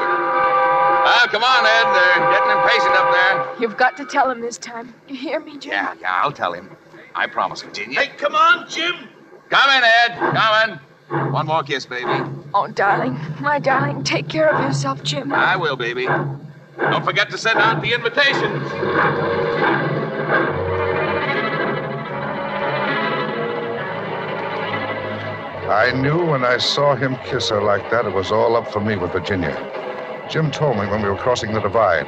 Ah, 1.10 1.26
come 1.32 1.42
on, 1.42 1.66
Ed. 1.66 1.88
They're 1.96 2.32
getting 2.32 2.52
impatient 2.52 2.96
up 2.98 3.12
there. 3.14 3.62
You've 3.62 3.78
got 3.78 3.96
to 3.96 4.04
tell 4.04 4.30
him 4.30 4.42
this 4.42 4.58
time. 4.58 4.94
You 5.08 5.16
hear 5.16 5.40
me, 5.40 5.58
Jim? 5.58 5.72
Yeah, 5.72 5.94
yeah, 6.02 6.20
I'll 6.22 6.34
tell 6.34 6.52
him. 6.52 6.70
I 7.16 7.28
promise, 7.28 7.62
Virginia. 7.62 8.02
Hey, 8.02 8.08
come 8.18 8.36
on, 8.36 8.68
Jim. 8.70 8.94
Come 9.50 9.70
in, 9.70 9.84
Ed. 9.86 10.18
Come 10.18 10.70
in. 10.70 11.32
One 11.32 11.46
more 11.48 11.64
kiss, 11.64 11.86
baby. 11.86 12.12
Oh, 12.54 12.68
darling. 12.68 13.18
My 13.40 13.58
darling, 13.58 14.04
take 14.04 14.28
care 14.28 14.50
of 14.54 14.62
yourself, 14.62 15.02
Jim. 15.02 15.32
I 15.34 15.56
will, 15.56 15.78
baby. 15.78 16.08
Don't 16.08 17.06
forget 17.06 17.30
to 17.30 17.38
send 17.38 17.60
out 17.60 17.82
the 17.82 17.94
invitations. 17.94 18.70
I 25.70 25.94
knew 25.96 26.26
when 26.26 26.44
I 26.44 26.58
saw 26.58 26.96
him 26.96 27.16
kiss 27.24 27.48
her 27.50 27.62
like 27.62 27.90
that, 27.92 28.06
it 28.06 28.14
was 28.14 28.34
all 28.34 28.58
up 28.58 28.70
for 28.70 28.82
me 28.82 28.98
with 28.98 29.14
Virginia. 29.14 29.87
Jim 30.30 30.52
told 30.52 30.78
me 30.78 30.86
when 30.88 31.02
we 31.02 31.10
were 31.10 31.16
crossing 31.16 31.54
the 31.54 31.62
divide. 31.62 32.08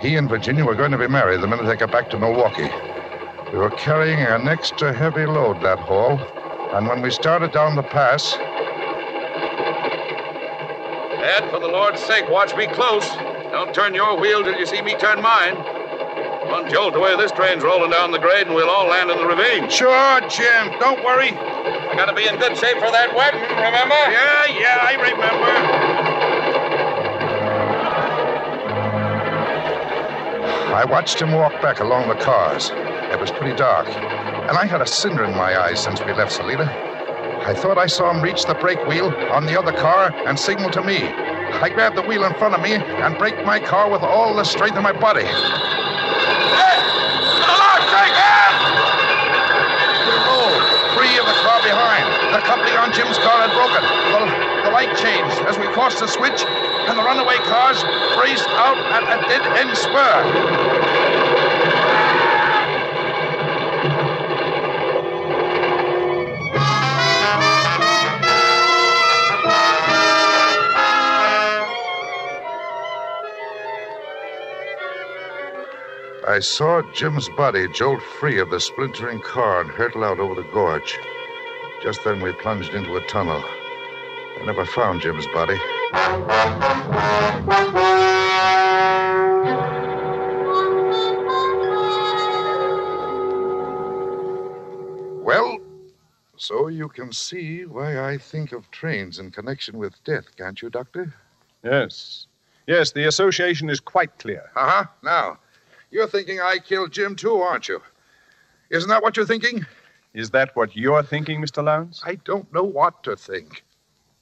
He 0.00 0.16
and 0.16 0.28
Virginia 0.28 0.64
were 0.64 0.74
going 0.74 0.90
to 0.90 0.98
be 0.98 1.08
married 1.08 1.40
the 1.40 1.46
minute 1.46 1.64
they 1.64 1.76
got 1.76 1.90
back 1.90 2.10
to 2.10 2.18
Milwaukee. 2.18 2.68
We 3.52 3.58
were 3.58 3.70
carrying 3.70 4.20
an 4.20 4.46
extra 4.46 4.92
heavy 4.92 5.24
load 5.24 5.62
that 5.62 5.78
haul, 5.78 6.18
and 6.76 6.86
when 6.86 7.00
we 7.00 7.10
started 7.10 7.52
down 7.52 7.74
the 7.76 7.82
pass, 7.82 8.36
Ed, 11.08 11.50
for 11.50 11.58
the 11.58 11.68
Lord's 11.68 12.00
sake, 12.02 12.28
watch 12.28 12.54
me 12.56 12.66
close. 12.66 13.08
Don't 13.50 13.74
turn 13.74 13.94
your 13.94 14.20
wheel 14.20 14.44
till 14.44 14.58
you 14.58 14.66
see 14.66 14.82
me 14.82 14.94
turn 14.94 15.22
mine. 15.22 15.56
One 16.48 16.70
jolt 16.70 16.94
away, 16.94 17.16
this 17.16 17.32
train's 17.32 17.64
rolling 17.64 17.90
down 17.90 18.12
the 18.12 18.18
grade, 18.18 18.46
and 18.46 18.54
we'll 18.54 18.70
all 18.70 18.86
land 18.86 19.10
in 19.10 19.18
the 19.18 19.26
ravine. 19.26 19.70
Sure, 19.70 20.20
Jim. 20.28 20.70
Don't 20.78 21.02
worry. 21.04 21.32
I 21.32 21.94
gotta 21.96 22.14
be 22.14 22.28
in 22.28 22.38
good 22.38 22.56
shape 22.56 22.78
for 22.78 22.90
that 22.92 23.14
wedding, 23.16 23.40
remember? 23.42 23.94
Yeah, 23.94 24.46
yeah, 24.60 24.78
I 24.82 24.94
remember. 25.00 25.85
I 30.76 30.84
watched 30.84 31.22
him 31.22 31.32
walk 31.32 31.62
back 31.62 31.80
along 31.80 32.06
the 32.08 32.14
cars. 32.16 32.70
It 33.10 33.18
was 33.18 33.30
pretty 33.30 33.56
dark, 33.56 33.86
and 33.88 34.58
I 34.58 34.66
had 34.66 34.82
a 34.82 34.86
cinder 34.86 35.24
in 35.24 35.34
my 35.34 35.58
eyes 35.58 35.82
since 35.82 36.02
we 36.02 36.12
left 36.12 36.32
Salida. 36.32 36.68
I 37.48 37.54
thought 37.54 37.78
I 37.78 37.86
saw 37.86 38.10
him 38.12 38.20
reach 38.20 38.44
the 38.44 38.52
brake 38.52 38.84
wheel 38.86 39.08
on 39.32 39.46
the 39.46 39.58
other 39.58 39.72
car 39.72 40.12
and 40.26 40.38
signal 40.38 40.68
to 40.72 40.82
me. 40.82 41.08
I 41.64 41.70
grabbed 41.72 41.96
the 41.96 42.02
wheel 42.02 42.24
in 42.24 42.34
front 42.34 42.54
of 42.54 42.60
me 42.60 42.74
and 42.74 43.16
braked 43.16 43.42
my 43.46 43.58
car 43.58 43.88
with 43.88 44.02
all 44.02 44.36
the 44.36 44.44
strength 44.44 44.76
of 44.76 44.82
my 44.82 44.92
body. 44.92 45.24
Free 50.92 51.16
of 51.16 51.24
the 51.24 51.38
car 51.40 51.60
behind. 51.64 52.04
The 52.36 52.40
coupling 52.44 52.76
on 52.76 52.92
Jim's 52.92 53.16
car 53.24 53.48
had 53.48 53.52
broken. 53.56 53.80
The, 54.12 54.68
the 54.68 54.72
light 54.76 54.92
changed 54.96 55.40
as 55.48 55.56
we 55.56 55.64
crossed 55.72 56.00
the 56.00 56.08
switch, 56.08 56.44
and 56.88 56.98
the 56.98 57.02
runaway 57.02 57.36
cars 57.36 57.82
raced 58.18 58.48
out 58.48 58.76
at 58.78 59.02
a 59.02 59.28
dead 59.28 59.42
end 59.58 59.76
spur. 59.76 61.26
I 76.28 76.40
saw 76.40 76.82
Jim's 76.92 77.28
body 77.30 77.66
jolt 77.68 78.02
free 78.02 78.38
of 78.38 78.50
the 78.50 78.60
splintering 78.60 79.20
car 79.20 79.60
and 79.60 79.70
hurtle 79.70 80.04
out 80.04 80.18
over 80.18 80.34
the 80.34 80.48
gorge. 80.52 80.98
Just 81.82 82.04
then 82.04 82.20
we 82.20 82.32
plunged 82.32 82.74
into 82.74 82.96
a 82.96 83.06
tunnel. 83.06 83.42
I 83.42 84.42
never 84.44 84.66
found 84.66 85.00
Jim's 85.00 85.26
body. 85.28 85.58
Well, 85.92 86.28
so 96.36 96.68
you 96.68 96.88
can 96.88 97.12
see 97.12 97.66
why 97.66 98.00
I 98.00 98.18
think 98.18 98.52
of 98.52 98.68
trains 98.72 99.20
in 99.20 99.30
connection 99.30 99.78
with 99.78 100.02
death, 100.02 100.24
can't 100.36 100.60
you, 100.60 100.70
Doctor? 100.70 101.14
Yes. 101.62 102.26
Yes, 102.66 102.90
the 102.90 103.06
association 103.06 103.70
is 103.70 103.78
quite 103.78 104.18
clear. 104.18 104.50
Uh 104.56 104.68
huh. 104.68 104.84
Now, 105.04 105.38
you're 105.92 106.08
thinking 106.08 106.40
I 106.40 106.58
killed 106.58 106.92
Jim, 106.92 107.14
too, 107.14 107.36
aren't 107.36 107.68
you? 107.68 107.80
Isn't 108.70 108.88
that 108.88 109.02
what 109.02 109.16
you're 109.16 109.26
thinking? 109.26 109.64
Is 110.14 110.30
that 110.30 110.56
what 110.56 110.74
you're 110.74 111.04
thinking, 111.04 111.40
Mr. 111.40 111.62
Lowndes? 111.62 112.02
I 112.04 112.16
don't 112.16 112.52
know 112.52 112.64
what 112.64 113.04
to 113.04 113.14
think. 113.14 113.62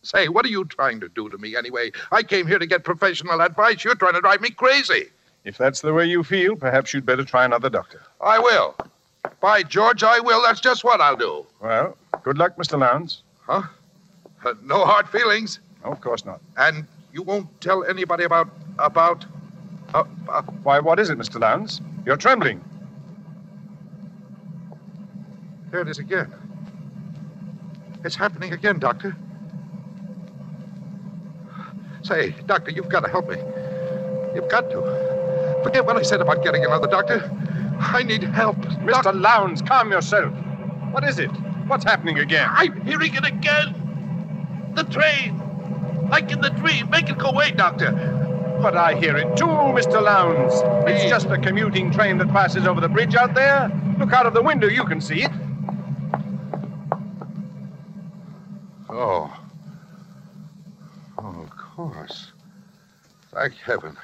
Say, 0.05 0.29
what 0.29 0.45
are 0.45 0.49
you 0.51 0.67
trying 0.67 1.01
to 1.01 1.09
do 1.09 1.29
to 1.31 1.39
me 1.39 1.57
anyway? 1.57 1.91
I 2.13 2.23
came 2.23 2.47
here 2.47 2.59
to 2.59 2.67
get 2.67 2.85
professional 2.85 3.41
advice. 3.41 3.83
You're 3.85 3.95
trying 3.95 4.13
to 4.15 4.21
drive 4.21 4.41
me 4.43 4.51
crazy. 4.51 5.07
If 5.45 5.57
that's 5.57 5.81
the 5.81 5.93
way 5.95 6.07
you 6.07 6.23
feel, 6.23 6.57
perhaps 6.57 6.93
you'd 6.93 7.07
better 7.07 7.25
try 7.25 7.45
another 7.45 7.71
doctor. 7.71 8.03
I 8.21 8.39
will. 8.39 8.77
By 9.41 9.63
George, 9.63 10.03
I 10.03 10.21
will. 10.21 10.43
That's 10.43 10.61
just 10.61 10.85
what 10.85 11.01
I'll 11.01 11.17
do. 11.17 11.47
Well, 11.61 11.97
good 12.23 12.37
luck, 12.39 12.57
Mr. 12.57 12.79
Lowndes. 12.79 13.23
Huh? 13.47 13.63
Uh, 14.45 14.55
no 14.63 14.85
hard 14.85 15.09
feelings. 15.09 15.61
Oh, 15.85 15.91
of 15.91 16.01
course 16.01 16.25
not. 16.25 16.41
And 16.59 16.87
you 17.13 17.23
won't 17.23 17.49
tell 17.61 17.85
anybody 17.85 18.25
about. 18.25 18.49
about. 18.79 19.25
Uh, 19.95 20.05
uh, 20.29 20.43
Why, 20.63 20.81
what 20.81 20.99
is 20.99 21.09
it, 21.09 21.19
Mr. 21.19 21.41
Lowndes? 21.41 21.81
You're 22.05 22.17
trembling. 22.17 22.63
there 25.71 25.81
it 25.81 25.89
is 25.89 25.99
again. 25.99 26.33
It's 28.05 28.15
happening 28.15 28.53
again, 28.53 28.79
Doctor. 28.79 29.17
Say, 32.05 32.35
Doctor, 32.47 32.71
you've 32.71 32.91
got 32.91 33.01
to 33.01 33.09
help 33.09 33.31
me. 33.31 33.37
You've 34.35 34.51
got 34.51 34.69
to. 34.71 35.61
Forget 35.65 35.87
what 35.87 35.97
I 35.97 36.03
said 36.03 36.21
about 36.21 36.45
getting 36.45 36.63
another 36.63 36.87
doctor. 36.87 37.31
I 37.81 38.03
need 38.03 38.23
help. 38.23 38.57
Mr. 38.57 39.19
Lowndes, 39.19 39.63
calm 39.63 39.91
yourself. 39.91 40.33
What 40.91 41.03
is 41.05 41.19
it? 41.19 41.31
What's 41.67 41.85
happening 41.85 42.19
again? 42.19 42.47
I'm 42.53 42.79
hearing 42.83 43.15
it 43.15 43.25
again. 43.25 44.73
The 44.75 44.85
train. 44.85 45.41
Like 46.11 46.31
in 46.31 46.43
the 46.43 46.51
dream. 46.51 46.91
Make 46.91 47.09
it 47.09 47.17
go 47.17 47.31
away, 47.31 47.53
Doctor. 47.53 47.93
But 48.61 48.77
I 48.77 48.95
hear 48.95 49.17
it 49.17 49.35
too, 49.37 49.47
Mr. 49.47 50.03
Lowndes. 50.03 50.55
It's 50.87 51.09
just 51.09 51.27
a 51.29 51.39
commuting 51.39 51.91
train 51.91 52.19
that 52.19 52.29
passes 52.29 52.67
over 52.67 52.83
the 52.83 52.89
bridge 52.89 53.15
out 53.15 53.35
there. 53.35 53.71
Look 53.99 54.13
out 54.13 54.27
of 54.27 54.35
the 54.35 54.43
window, 54.43 54.69
you 54.69 54.85
can 54.85 55.01
see 55.01 55.23
it. 55.23 55.31
Oh. 58.91 59.44
Of 61.77 61.93
course. 61.93 62.33
Thank 63.33 63.55
heaven. 63.55 63.97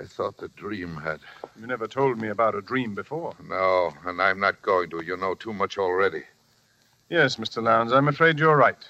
I 0.00 0.04
thought 0.04 0.38
the 0.38 0.48
dream 0.48 0.96
had. 0.96 1.20
You 1.60 1.66
never 1.66 1.86
told 1.86 2.18
me 2.18 2.28
about 2.28 2.54
a 2.54 2.62
dream 2.62 2.94
before. 2.94 3.34
No, 3.46 3.92
and 4.06 4.22
I'm 4.22 4.40
not 4.40 4.62
going 4.62 4.88
to. 4.90 5.02
You 5.02 5.18
know 5.18 5.34
too 5.34 5.52
much 5.52 5.76
already. 5.76 6.22
Yes, 7.10 7.36
Mr. 7.36 7.62
Lowndes, 7.62 7.92
I'm 7.92 8.08
afraid 8.08 8.38
you're 8.38 8.56
right. 8.56 8.82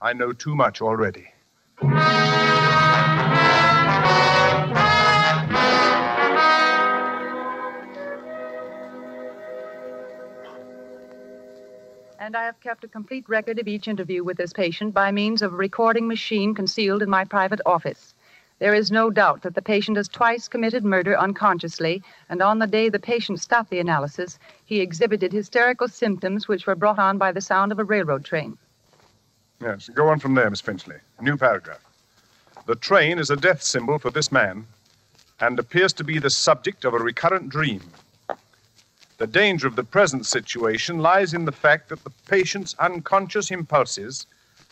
I 0.00 0.14
know 0.14 0.32
too 0.32 0.54
much 0.54 0.80
already. 0.80 1.26
And 12.24 12.34
I 12.34 12.44
have 12.44 12.58
kept 12.60 12.84
a 12.84 12.88
complete 12.88 13.28
record 13.28 13.58
of 13.58 13.68
each 13.68 13.86
interview 13.86 14.24
with 14.24 14.38
this 14.38 14.54
patient 14.54 14.94
by 14.94 15.12
means 15.12 15.42
of 15.42 15.52
a 15.52 15.56
recording 15.56 16.08
machine 16.08 16.54
concealed 16.54 17.02
in 17.02 17.10
my 17.10 17.22
private 17.22 17.60
office. 17.66 18.14
There 18.60 18.72
is 18.72 18.90
no 18.90 19.10
doubt 19.10 19.42
that 19.42 19.54
the 19.54 19.60
patient 19.60 19.98
has 19.98 20.08
twice 20.08 20.48
committed 20.48 20.86
murder 20.86 21.18
unconsciously, 21.18 22.02
and 22.30 22.40
on 22.40 22.60
the 22.60 22.66
day 22.66 22.88
the 22.88 22.98
patient 22.98 23.40
stopped 23.40 23.68
the 23.68 23.78
analysis, 23.78 24.38
he 24.64 24.80
exhibited 24.80 25.34
hysterical 25.34 25.86
symptoms 25.86 26.48
which 26.48 26.66
were 26.66 26.74
brought 26.74 26.98
on 26.98 27.18
by 27.18 27.30
the 27.30 27.42
sound 27.42 27.72
of 27.72 27.78
a 27.78 27.84
railroad 27.84 28.24
train. 28.24 28.56
Yes, 29.60 29.90
go 29.90 30.08
on 30.08 30.18
from 30.18 30.34
there, 30.34 30.48
Miss 30.48 30.62
Finchley. 30.62 30.96
New 31.20 31.36
paragraph. 31.36 31.84
The 32.64 32.76
train 32.76 33.18
is 33.18 33.28
a 33.28 33.36
death 33.36 33.62
symbol 33.62 33.98
for 33.98 34.10
this 34.10 34.32
man 34.32 34.66
and 35.40 35.58
appears 35.58 35.92
to 35.92 36.04
be 36.04 36.18
the 36.18 36.30
subject 36.30 36.86
of 36.86 36.94
a 36.94 36.98
recurrent 36.98 37.50
dream. 37.50 37.82
The 39.16 39.26
danger 39.28 39.68
of 39.68 39.76
the 39.76 39.84
present 39.84 40.26
situation 40.26 40.98
lies 40.98 41.34
in 41.34 41.44
the 41.44 41.52
fact 41.52 41.88
that 41.88 42.02
the 42.02 42.10
patient's 42.26 42.74
unconscious 42.80 43.52
impulses 43.52 44.26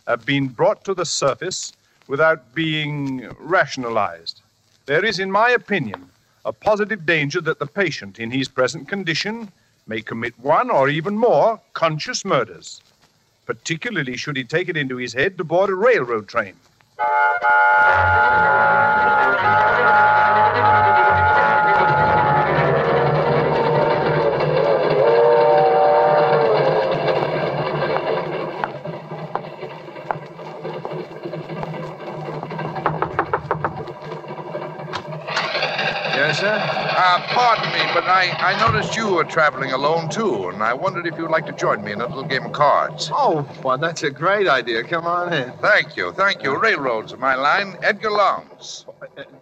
have 0.05 0.25
been 0.25 0.49
brought 0.49 0.83
to 0.83 0.93
the 0.93 1.05
surface 1.05 1.71
without 2.07 2.53
being 2.53 3.29
rationalized. 3.39 4.41
There 4.85 5.05
is, 5.05 5.19
in 5.19 5.31
my 5.31 5.51
opinion, 5.51 6.09
a 6.43 6.51
positive 6.51 7.05
danger 7.05 7.39
that 7.39 7.59
the 7.59 7.65
patient, 7.65 8.19
in 8.19 8.31
his 8.31 8.49
present 8.49 8.89
condition, 8.89 9.49
may 9.87 10.01
commit 10.01 10.37
one 10.39 10.69
or 10.69 10.89
even 10.89 11.17
more 11.17 11.61
conscious 11.71 12.25
murders, 12.25 12.81
particularly 13.45 14.17
should 14.17 14.35
he 14.35 14.43
take 14.43 14.67
it 14.67 14.75
into 14.75 14.97
his 14.97 15.13
head 15.13 15.37
to 15.37 15.45
board 15.45 15.69
a 15.69 15.75
railroad 15.75 16.27
train. 16.27 16.55
Yes, 36.15 36.39
sir? 36.39 36.55
Uh, 36.55 37.21
pardon 37.33 37.71
me, 37.73 37.79
but 37.93 38.03
I, 38.05 38.29
I 38.39 38.59
noticed 38.59 38.95
you 38.95 39.13
were 39.13 39.23
traveling 39.23 39.71
alone, 39.71 40.09
too, 40.09 40.49
and 40.49 40.61
I 40.61 40.73
wondered 40.73 41.07
if 41.07 41.17
you'd 41.17 41.31
like 41.31 41.45
to 41.47 41.53
join 41.53 41.83
me 41.83 41.91
in 41.91 42.01
a 42.01 42.05
little 42.07 42.23
game 42.23 42.45
of 42.45 42.51
cards. 42.51 43.09
Oh, 43.11 43.47
well, 43.63 43.77
that's 43.77 44.03
a 44.03 44.11
great 44.11 44.47
idea. 44.47 44.83
Come 44.83 45.05
on 45.05 45.33
in. 45.33 45.51
Thank 45.53 45.97
you, 45.97 46.11
thank 46.13 46.43
you. 46.43 46.57
Railroads 46.57 47.13
are 47.13 47.17
my 47.17 47.35
line. 47.35 47.77
Edgar 47.81 48.11
Lowndes. 48.11 48.85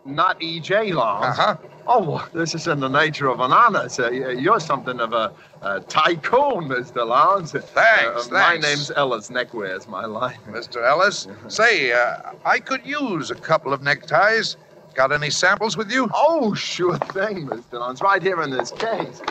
Not 0.05 0.41
E.J. 0.41 0.93
Lowndes. 0.93 1.39
Uh-huh. 1.39 1.57
Oh, 1.87 2.03
well, 2.11 2.29
this 2.33 2.53
is 2.55 2.67
in 2.67 2.79
the 2.79 2.87
nature 2.87 3.27
of 3.27 3.39
an 3.39 3.51
honor, 3.51 3.89
sir. 3.89 4.11
You're 4.11 4.59
something 4.59 4.99
of 4.99 5.13
a, 5.13 5.33
a 5.61 5.79
tycoon, 5.81 6.69
Mr. 6.69 7.05
Lowndes. 7.05 7.51
Thanks, 7.51 8.27
Uh, 8.27 8.31
My 8.31 8.57
name's 8.57 8.91
Ellis 8.91 9.29
Neckwear 9.29 9.75
is 9.75 9.87
my 9.87 10.05
line. 10.05 10.37
Mr. 10.49 10.83
Ellis, 10.87 11.27
say, 11.47 11.91
uh, 11.91 12.33
I 12.45 12.59
could 12.59 12.85
use 12.85 13.31
a 13.31 13.35
couple 13.35 13.73
of 13.73 13.81
neckties. 13.81 14.57
Got 14.93 15.11
any 15.11 15.29
samples 15.29 15.75
with 15.77 15.91
you? 15.91 16.09
Oh, 16.13 16.53
sure 16.53 16.97
thing, 16.97 17.47
Mr. 17.47 17.73
Lowndes. 17.79 18.01
Right 18.01 18.21
here 18.21 18.41
in 18.41 18.51
this 18.51 18.71
case. 18.71 19.21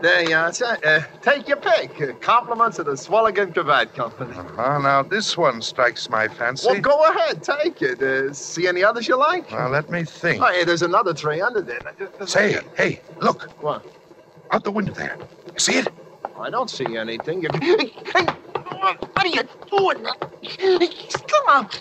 There 0.00 0.26
you 0.28 0.34
are, 0.34 0.50
sir. 0.52 0.78
Uh, 0.84 1.00
take 1.20 1.46
your 1.46 1.58
pick. 1.58 2.00
Uh, 2.00 2.12
compliments 2.20 2.78
of 2.78 2.86
the 2.86 2.92
Swalligan 2.92 3.52
Cravat 3.52 3.94
Company. 3.94 4.32
Uh, 4.56 4.78
now, 4.78 5.02
this 5.02 5.36
one 5.36 5.60
strikes 5.60 6.08
my 6.08 6.26
fancy. 6.26 6.68
Well, 6.68 6.80
go 6.80 7.04
ahead. 7.04 7.42
Take 7.42 7.82
it. 7.82 8.02
Uh, 8.02 8.32
see 8.32 8.66
any 8.66 8.82
others 8.82 9.06
you 9.08 9.16
like? 9.18 9.50
Now, 9.50 9.68
let 9.68 9.90
me 9.90 10.04
think. 10.04 10.42
Oh, 10.42 10.46
hey, 10.50 10.64
there's 10.64 10.80
another 10.82 11.12
tree 11.12 11.42
under 11.42 11.60
there. 11.60 11.80
Say, 12.26 12.58
hey, 12.76 13.00
look. 13.20 13.42
What? 13.62 13.84
Out 14.52 14.64
the 14.64 14.70
window 14.70 14.94
there. 14.94 15.18
See 15.58 15.74
it? 15.78 15.88
I 16.38 16.48
don't 16.48 16.70
see 16.70 16.96
anything. 16.96 17.42
You- 17.42 17.50
What 17.50 19.06
are 19.16 19.26
you 19.26 19.42
doing? 19.70 20.06
Stop! 21.10 21.72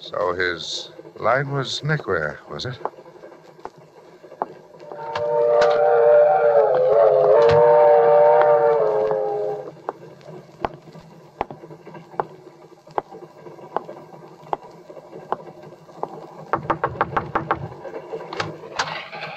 So 0.00 0.32
his 0.32 0.90
line 1.16 1.50
was 1.52 1.82
neckwear, 1.84 2.40
was 2.48 2.64
it? 2.64 2.78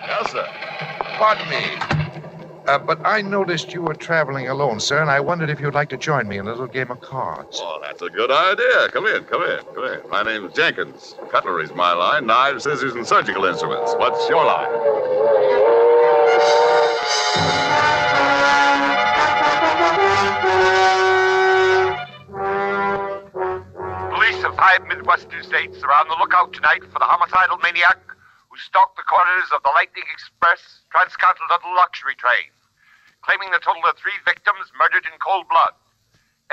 Yes, 0.08 0.32
sir. 0.32 0.46
Pardon 1.18 1.50
me. 1.50 1.64
Uh, 2.78 2.80
but 2.80 3.00
I 3.04 3.24
noticed 3.24 3.74
you 3.74 3.82
were 3.82 3.96
traveling 3.96 4.50
alone, 4.50 4.80
sir, 4.80 5.02
and 5.02 5.10
I 5.10 5.20
wondered 5.20 5.50
if 5.50 5.60
you'd 5.60 5.74
like 5.74 5.90
to 5.90 5.98
join 5.98 6.28
me 6.28 6.38
in 6.38 6.46
a 6.46 6.52
little 6.52 6.68
game 6.68 6.92
of 6.92 7.02
cards. 7.02 7.60
Oh, 7.60 7.80
that's 7.82 8.04
a 8.04 8.10
good 8.10 8.30
idea. 8.30 8.90
Come 8.90 9.08
in, 9.08 9.24
come 9.24 9.42
in, 9.42 9.60
come 9.74 9.84
in. 9.84 10.10
My 10.12 10.22
name's 10.22 10.54
Jenkins. 10.54 11.16
Cutlery's 11.32 11.74
my 11.74 11.94
line. 11.94 12.28
Knives, 12.28 12.66
scissors, 12.66 12.94
and 12.94 13.08
surgical 13.08 13.46
instruments. 13.46 13.96
What's 13.98 14.30
your 14.30 14.46
line? 14.46 14.70
Police 24.13 24.44
of 24.44 24.56
five 24.56 24.86
Midwestern 24.88 25.44
states 25.44 25.82
are 25.82 25.94
on 25.94 26.08
the 26.10 26.18
lookout 26.20 26.54
tonight 26.54 26.84
for 26.94 27.00
the 27.00 27.10
homicidal 27.10 27.58
maniac 27.58 27.98
who 28.50 28.58
stalked 28.60 28.98
the 28.98 29.04
corridors 29.10 29.50
of 29.56 29.63
the 29.63 29.72
Lightning 29.74 30.04
Express 30.13 30.86
transcontinental 30.92 31.74
luxury 31.76 32.13
train, 32.13 32.54
claiming 33.28 33.52
the 33.52 33.60
total 33.60 33.84
of 33.84 34.00
three 34.00 34.16
victims 34.24 34.72
murdered 34.80 35.04
in 35.04 35.12
cold 35.20 35.44
blood. 35.52 35.76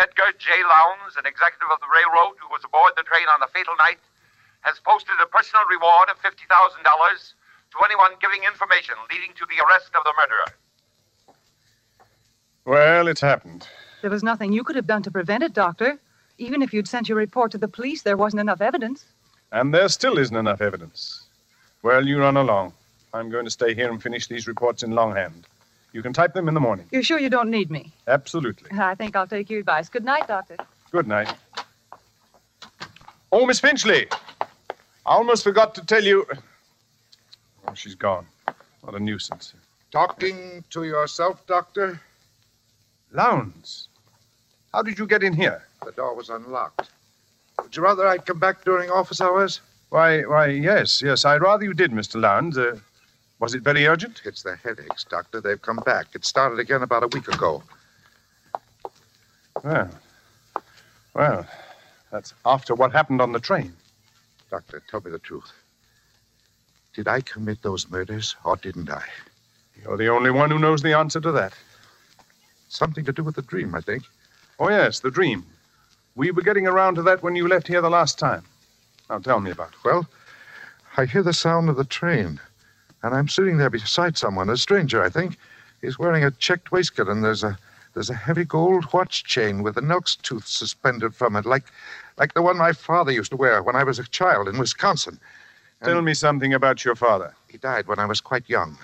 Edgar 0.02 0.34
J. 0.42 0.50
Lowndes, 0.66 1.14
an 1.14 1.22
executive 1.22 1.70
of 1.70 1.78
the 1.78 1.87
railroad 1.87 2.34
who 2.42 2.50
was 2.50 2.66
aboard 2.66 2.98
the 2.98 3.06
train 3.06 3.30
on 3.30 3.38
the 3.38 3.46
fatal 3.54 3.78
night, 3.78 4.02
has 4.66 4.82
posted 4.82 5.14
a 5.22 5.30
personal 5.30 5.62
reward 5.70 6.10
of 6.10 6.18
$50,000 6.18 6.42
to 6.42 7.76
anyone 7.87 8.18
giving 8.18 8.42
information 8.42 8.98
leading 9.06 9.30
to 9.38 9.46
the 9.46 9.62
arrest 9.62 9.94
of 9.94 10.02
the 10.02 10.14
murderer. 10.18 10.50
Well, 12.66 13.06
it's 13.06 13.22
happened. 13.22 13.68
There 14.02 14.10
was 14.10 14.26
nothing 14.26 14.52
you 14.52 14.64
could 14.64 14.74
have 14.74 14.90
done 14.90 15.02
to 15.06 15.14
prevent 15.14 15.46
it, 15.46 15.54
Doctor. 15.54 15.98
Even 16.38 16.60
if 16.60 16.74
you'd 16.74 16.88
sent 16.88 17.08
your 17.08 17.18
report 17.18 17.52
to 17.52 17.58
the 17.58 17.68
police, 17.68 18.02
there 18.02 18.16
wasn't 18.16 18.40
enough 18.40 18.60
evidence. 18.60 19.04
And 19.52 19.72
there 19.72 19.88
still 19.88 20.18
isn't 20.18 20.37
enough 20.37 20.60
evidence. 20.60 21.22
Well, 21.82 22.04
you 22.04 22.18
run 22.18 22.37
along. 22.37 22.72
I'm 23.12 23.30
going 23.30 23.44
to 23.44 23.50
stay 23.50 23.74
here 23.74 23.92
and 23.92 24.02
finish 24.02 24.26
these 24.26 24.48
reports 24.48 24.82
in 24.82 24.90
longhand. 24.90 25.46
You 25.94 26.02
can 26.02 26.12
type 26.12 26.35
them 26.35 26.48
in 26.48 26.54
the 26.54 26.61
morning. 26.61 26.87
You're 26.90 27.04
sure 27.04 27.20
you 27.20 27.30
don't 27.30 27.50
need 27.50 27.70
me? 27.70 27.92
Absolutely. 28.09 28.68
I 28.76 28.96
think 28.96 29.14
I'll 29.14 29.28
take 29.28 29.48
your 29.48 29.61
advice. 29.61 29.88
Good 29.88 30.04
night, 30.04 30.26
Doctor. 30.26 30.57
Good 30.90 31.07
night. 31.07 31.33
Oh, 33.30 33.46
Miss 33.46 33.61
Finchley! 33.61 34.09
I 35.07 35.14
almost 35.14 35.44
forgot 35.44 35.72
to 35.76 35.87
tell 35.87 36.02
you. 36.02 36.26
Oh, 37.68 37.74
she's 37.74 37.94
gone. 37.94 38.26
What 38.80 38.96
a 38.96 38.98
nuisance. 38.98 39.54
Talking 39.92 40.64
to 40.70 40.83
yourself, 40.83 41.46
Doctor? 41.46 42.00
Lowndes, 43.12 43.87
how 44.72 44.83
did 44.83 44.98
you 44.98 45.07
get 45.07 45.22
in 45.22 45.33
here? 45.33 45.62
The 45.85 45.92
door 45.92 46.16
was 46.16 46.28
unlocked. 46.28 46.90
Would 47.62 47.76
you 47.76 47.85
rather 47.85 48.09
I'd 48.09 48.26
come 48.26 48.40
back 48.40 48.64
during 48.64 48.90
office 48.90 49.20
hours? 49.20 49.61
Why, 49.90 50.22
why, 50.22 50.46
yes, 50.48 51.00
yes. 51.00 51.24
I'd 51.24 51.42
rather 51.42 51.64
you 51.64 51.72
did, 51.72 51.92
Mr. 51.92 52.20
Lowndes. 52.20 52.59
Uh, 52.59 52.80
was 53.44 53.54
it 53.54 53.61
very 53.61 53.87
urgent? 53.87 54.22
It's 54.24 54.42
the 54.42 54.57
headaches, 54.57 55.04
Doctor. 55.04 55.38
They've 55.38 55.61
come 55.61 55.76
back. 55.85 56.07
It 56.14 56.24
started 56.24 56.59
again 56.59 56.83
about 56.83 57.02
a 57.02 57.09
week 57.09 57.28
ago. 57.28 57.62
Well, 59.62 59.90
well, 61.12 61.46
that's 62.11 62.33
after 62.46 62.74
what 62.74 62.92
happened 62.92 63.20
on 63.20 63.33
the 63.33 63.38
train. 63.38 63.74
Doctor, 64.50 64.83
tell 64.88 65.02
me 65.02 65.11
the 65.11 65.18
truth. 65.18 65.52
Did 66.94 67.07
I 67.07 67.20
commit 67.20 67.61
those 67.61 67.90
murders 67.90 68.35
or 68.44 68.57
didn't 68.57 68.88
I? 68.88 69.02
You're 69.83 69.98
the 69.98 70.09
only 70.09 70.30
one 70.30 70.50
who 70.50 70.59
knows 70.59 70.80
the 70.80 70.96
answer 70.96 71.20
to 71.20 71.33
that. 71.33 71.52
Something 72.70 73.04
to 73.04 73.12
do 73.12 73.22
with 73.22 73.35
the 73.35 73.42
dream, 73.42 73.74
I 73.74 73.83
think. 73.83 74.04
Oh, 74.59 74.70
yes, 74.70 75.00
the 75.00 75.11
dream. 75.11 75.44
We 76.14 76.30
were 76.30 76.40
getting 76.40 76.66
around 76.66 76.94
to 76.94 77.02
that 77.02 77.22
when 77.22 77.37
you 77.37 77.46
left 77.46 77.68
here 77.68 77.83
the 77.83 77.90
last 77.90 78.18
time. 78.18 78.44
Now 79.11 79.18
tell 79.18 79.40
me 79.40 79.50
about 79.50 79.68
it. 79.68 79.85
Well, 79.85 80.09
I 80.96 81.04
hear 81.04 81.22
the 81.22 81.35
sound 81.35 81.68
of 81.68 81.76
the 81.76 81.85
train, 81.85 82.40
and 83.04 83.14
I'm 83.14 83.28
sitting 83.28 83.58
there 83.58 83.68
beside 83.68 84.16
someone, 84.16 84.48
a 84.48 84.56
stranger, 84.56 85.04
I 85.04 85.10
think. 85.10 85.36
He's 85.82 85.98
wearing 85.98 86.24
a 86.24 86.30
checked 86.30 86.72
waistcoat, 86.72 87.08
and 87.08 87.22
there's 87.22 87.44
a 87.44 87.58
there's 87.92 88.10
a 88.10 88.14
heavy 88.14 88.44
gold 88.44 88.92
watch 88.92 89.22
chain 89.24 89.62
with 89.62 89.76
an 89.76 89.90
elk's 89.90 90.16
tooth 90.16 90.46
suspended 90.46 91.14
from 91.14 91.36
it, 91.36 91.44
like 91.44 91.64
like 92.16 92.32
the 92.32 92.40
one 92.42 92.56
my 92.56 92.72
father 92.72 93.12
used 93.12 93.30
to 93.30 93.36
wear 93.36 93.62
when 93.62 93.76
I 93.76 93.84
was 93.84 93.98
a 93.98 94.04
child 94.04 94.48
in 94.48 94.58
Wisconsin. 94.58 95.20
Tell 95.82 96.00
me 96.00 96.14
something 96.14 96.54
about 96.54 96.82
your 96.82 96.94
father. 96.94 97.34
He 97.46 97.58
died 97.58 97.86
when 97.86 97.98
I 97.98 98.06
was 98.06 98.22
quite 98.22 98.48
young. 98.48 98.78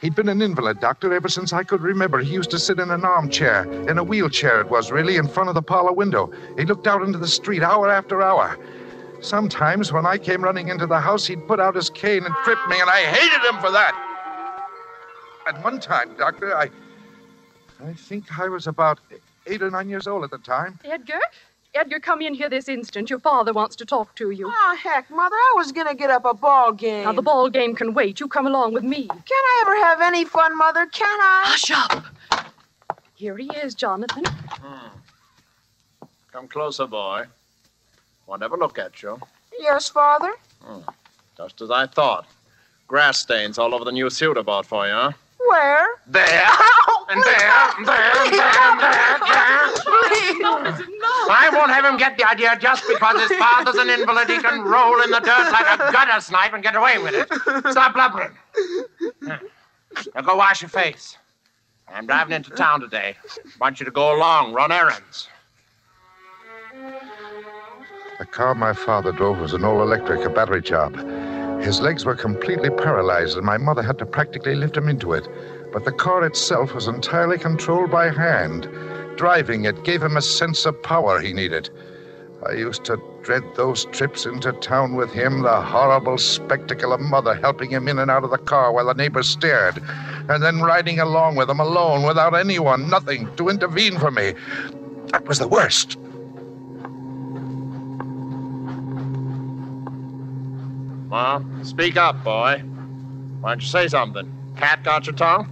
He'd 0.00 0.14
been 0.14 0.28
an 0.28 0.40
invalid, 0.40 0.78
Doctor, 0.78 1.12
ever 1.12 1.28
since 1.28 1.52
I 1.52 1.64
could 1.64 1.80
remember. 1.80 2.20
He 2.20 2.32
used 2.32 2.50
to 2.50 2.60
sit 2.60 2.78
in 2.78 2.90
an 2.92 3.04
armchair, 3.04 3.64
in 3.90 3.98
a 3.98 4.04
wheelchair 4.04 4.60
it 4.60 4.70
was 4.70 4.92
really, 4.92 5.16
in 5.16 5.26
front 5.26 5.48
of 5.48 5.56
the 5.56 5.62
parlor 5.62 5.92
window. 5.92 6.32
He 6.56 6.64
looked 6.64 6.86
out 6.86 7.02
into 7.02 7.18
the 7.18 7.26
street 7.26 7.64
hour 7.64 7.90
after 7.90 8.22
hour. 8.22 8.56
Sometimes 9.20 9.92
when 9.92 10.06
I 10.06 10.18
came 10.18 10.42
running 10.42 10.68
into 10.68 10.86
the 10.86 11.00
house, 11.00 11.26
he'd 11.26 11.46
put 11.48 11.58
out 11.58 11.74
his 11.74 11.90
cane 11.90 12.24
and 12.24 12.34
trip 12.44 12.58
me, 12.68 12.80
and 12.80 12.88
I 12.88 13.02
hated 13.02 13.42
him 13.48 13.60
for 13.60 13.70
that. 13.70 13.94
At 15.46 15.62
one 15.64 15.80
time, 15.80 16.14
Doctor, 16.16 16.56
I 16.56 16.70
I 17.84 17.92
think 17.92 18.38
I 18.38 18.48
was 18.48 18.66
about 18.66 18.98
eight 19.46 19.62
or 19.62 19.70
nine 19.70 19.88
years 19.88 20.06
old 20.06 20.24
at 20.24 20.30
the 20.30 20.38
time. 20.38 20.78
Edgar? 20.84 21.20
Edgar, 21.74 22.00
come 22.00 22.22
in 22.22 22.32
here 22.32 22.48
this 22.48 22.68
instant. 22.68 23.10
Your 23.10 23.18
father 23.18 23.52
wants 23.52 23.76
to 23.76 23.84
talk 23.84 24.14
to 24.16 24.30
you. 24.30 24.50
Oh, 24.50 24.76
heck, 24.82 25.10
Mother, 25.10 25.34
I 25.34 25.52
was 25.56 25.72
gonna 25.72 25.94
get 25.94 26.10
up 26.10 26.24
a 26.24 26.32
ball 26.32 26.72
game. 26.72 27.04
Now, 27.04 27.12
the 27.12 27.22
ball 27.22 27.50
game 27.50 27.74
can 27.74 27.92
wait. 27.92 28.18
You 28.18 28.28
come 28.28 28.46
along 28.46 28.72
with 28.72 28.82
me. 28.82 29.06
Can 29.06 29.18
I 29.30 29.62
ever 29.62 29.76
have 29.84 30.00
any 30.00 30.24
fun, 30.24 30.56
Mother? 30.56 30.86
Can 30.86 31.20
I? 31.20 31.42
Hush 31.46 31.70
up. 31.70 32.04
Here 33.14 33.36
he 33.36 33.46
is, 33.56 33.74
Jonathan. 33.74 34.24
Hmm. 34.26 34.88
Come 36.32 36.48
closer, 36.48 36.86
boy. 36.86 37.26
Want 38.26 38.40
to 38.40 38.44
have 38.44 38.52
a 38.52 38.56
look 38.56 38.78
at 38.78 39.02
you. 39.02 39.20
Yes, 39.58 39.88
Father? 39.88 40.32
Hmm. 40.62 40.80
Just 41.36 41.60
as 41.60 41.70
I 41.70 41.86
thought. 41.86 42.26
Grass 42.88 43.18
stains 43.18 43.58
all 43.58 43.74
over 43.74 43.84
the 43.84 43.92
new 43.92 44.10
suit 44.10 44.38
I 44.38 44.42
bought 44.42 44.66
for 44.66 44.86
you, 44.86 44.92
huh? 44.92 45.12
Where? 45.48 45.86
There, 46.06 46.24
and 47.08 47.22
there, 47.22 47.52
and 47.78 47.86
there, 47.86 48.12
and 48.16 48.32
there, 48.32 48.42
and 48.66 48.80
there, 48.80 49.14
and 49.14 49.22
there. 49.22 49.76
I 51.28 51.50
won't 51.52 51.70
have 51.70 51.84
him 51.84 51.96
get 51.96 52.16
the 52.16 52.28
idea 52.28 52.56
just 52.60 52.84
because 52.88 53.28
his 53.28 53.38
father's 53.38 53.76
an 53.76 53.90
invalid. 53.90 54.28
He 54.28 54.38
can 54.38 54.62
roll 54.62 55.00
in 55.02 55.10
the 55.10 55.20
dirt 55.20 55.52
like 55.52 55.78
a 55.80 55.92
gutter 55.92 56.20
snipe 56.20 56.52
and 56.52 56.62
get 56.62 56.74
away 56.74 56.98
with 56.98 57.14
it. 57.14 57.28
Stop 57.70 57.94
blubbering. 57.94 58.32
Now 59.22 60.20
go 60.22 60.36
wash 60.36 60.62
your 60.62 60.68
face. 60.68 61.16
I'm 61.88 62.06
driving 62.06 62.34
into 62.34 62.50
town 62.50 62.80
today. 62.80 63.16
Want 63.60 63.78
you 63.78 63.86
to 63.86 63.92
go 63.92 64.16
along, 64.16 64.52
run 64.52 64.72
errands. 64.72 65.28
The 68.18 68.24
car 68.24 68.54
my 68.54 68.72
father 68.72 69.12
drove 69.12 69.40
was 69.40 69.52
an 69.52 69.62
all 69.62 69.82
electric, 69.82 70.24
a 70.24 70.30
battery 70.30 70.62
job. 70.62 70.96
His 71.60 71.82
legs 71.82 72.06
were 72.06 72.14
completely 72.14 72.70
paralyzed, 72.70 73.36
and 73.36 73.44
my 73.44 73.58
mother 73.58 73.82
had 73.82 73.98
to 73.98 74.06
practically 74.06 74.54
lift 74.54 74.74
him 74.74 74.88
into 74.88 75.12
it. 75.12 75.28
But 75.70 75.84
the 75.84 75.92
car 75.92 76.24
itself 76.24 76.74
was 76.74 76.88
entirely 76.88 77.36
controlled 77.36 77.90
by 77.90 78.10
hand. 78.10 78.70
Driving 79.16 79.66
it 79.66 79.84
gave 79.84 80.02
him 80.02 80.16
a 80.16 80.22
sense 80.22 80.64
of 80.64 80.82
power 80.82 81.20
he 81.20 81.34
needed. 81.34 81.68
I 82.48 82.52
used 82.52 82.84
to 82.84 82.98
dread 83.22 83.42
those 83.54 83.84
trips 83.86 84.24
into 84.24 84.52
town 84.52 84.94
with 84.94 85.10
him, 85.10 85.42
the 85.42 85.60
horrible 85.60 86.16
spectacle 86.16 86.94
of 86.94 87.00
mother 87.00 87.34
helping 87.34 87.68
him 87.68 87.86
in 87.86 87.98
and 87.98 88.10
out 88.10 88.24
of 88.24 88.30
the 88.30 88.38
car 88.38 88.72
while 88.72 88.86
the 88.86 88.94
neighbors 88.94 89.28
stared, 89.28 89.76
and 90.30 90.42
then 90.42 90.62
riding 90.62 91.00
along 91.00 91.36
with 91.36 91.50
him 91.50 91.60
alone 91.60 92.02
without 92.02 92.34
anyone, 92.34 92.88
nothing, 92.88 93.28
to 93.36 93.50
intervene 93.50 93.98
for 93.98 94.10
me. 94.10 94.32
That 95.12 95.28
was 95.28 95.38
the 95.38 95.48
worst. 95.48 95.98
Well, 101.08 101.44
speak 101.62 101.96
up, 101.96 102.22
boy. 102.24 102.62
Why 103.40 103.50
don't 103.50 103.60
you 103.60 103.68
say 103.68 103.88
something? 103.88 104.32
Cat 104.56 104.82
got 104.82 105.06
your 105.06 105.14
tongue? 105.14 105.50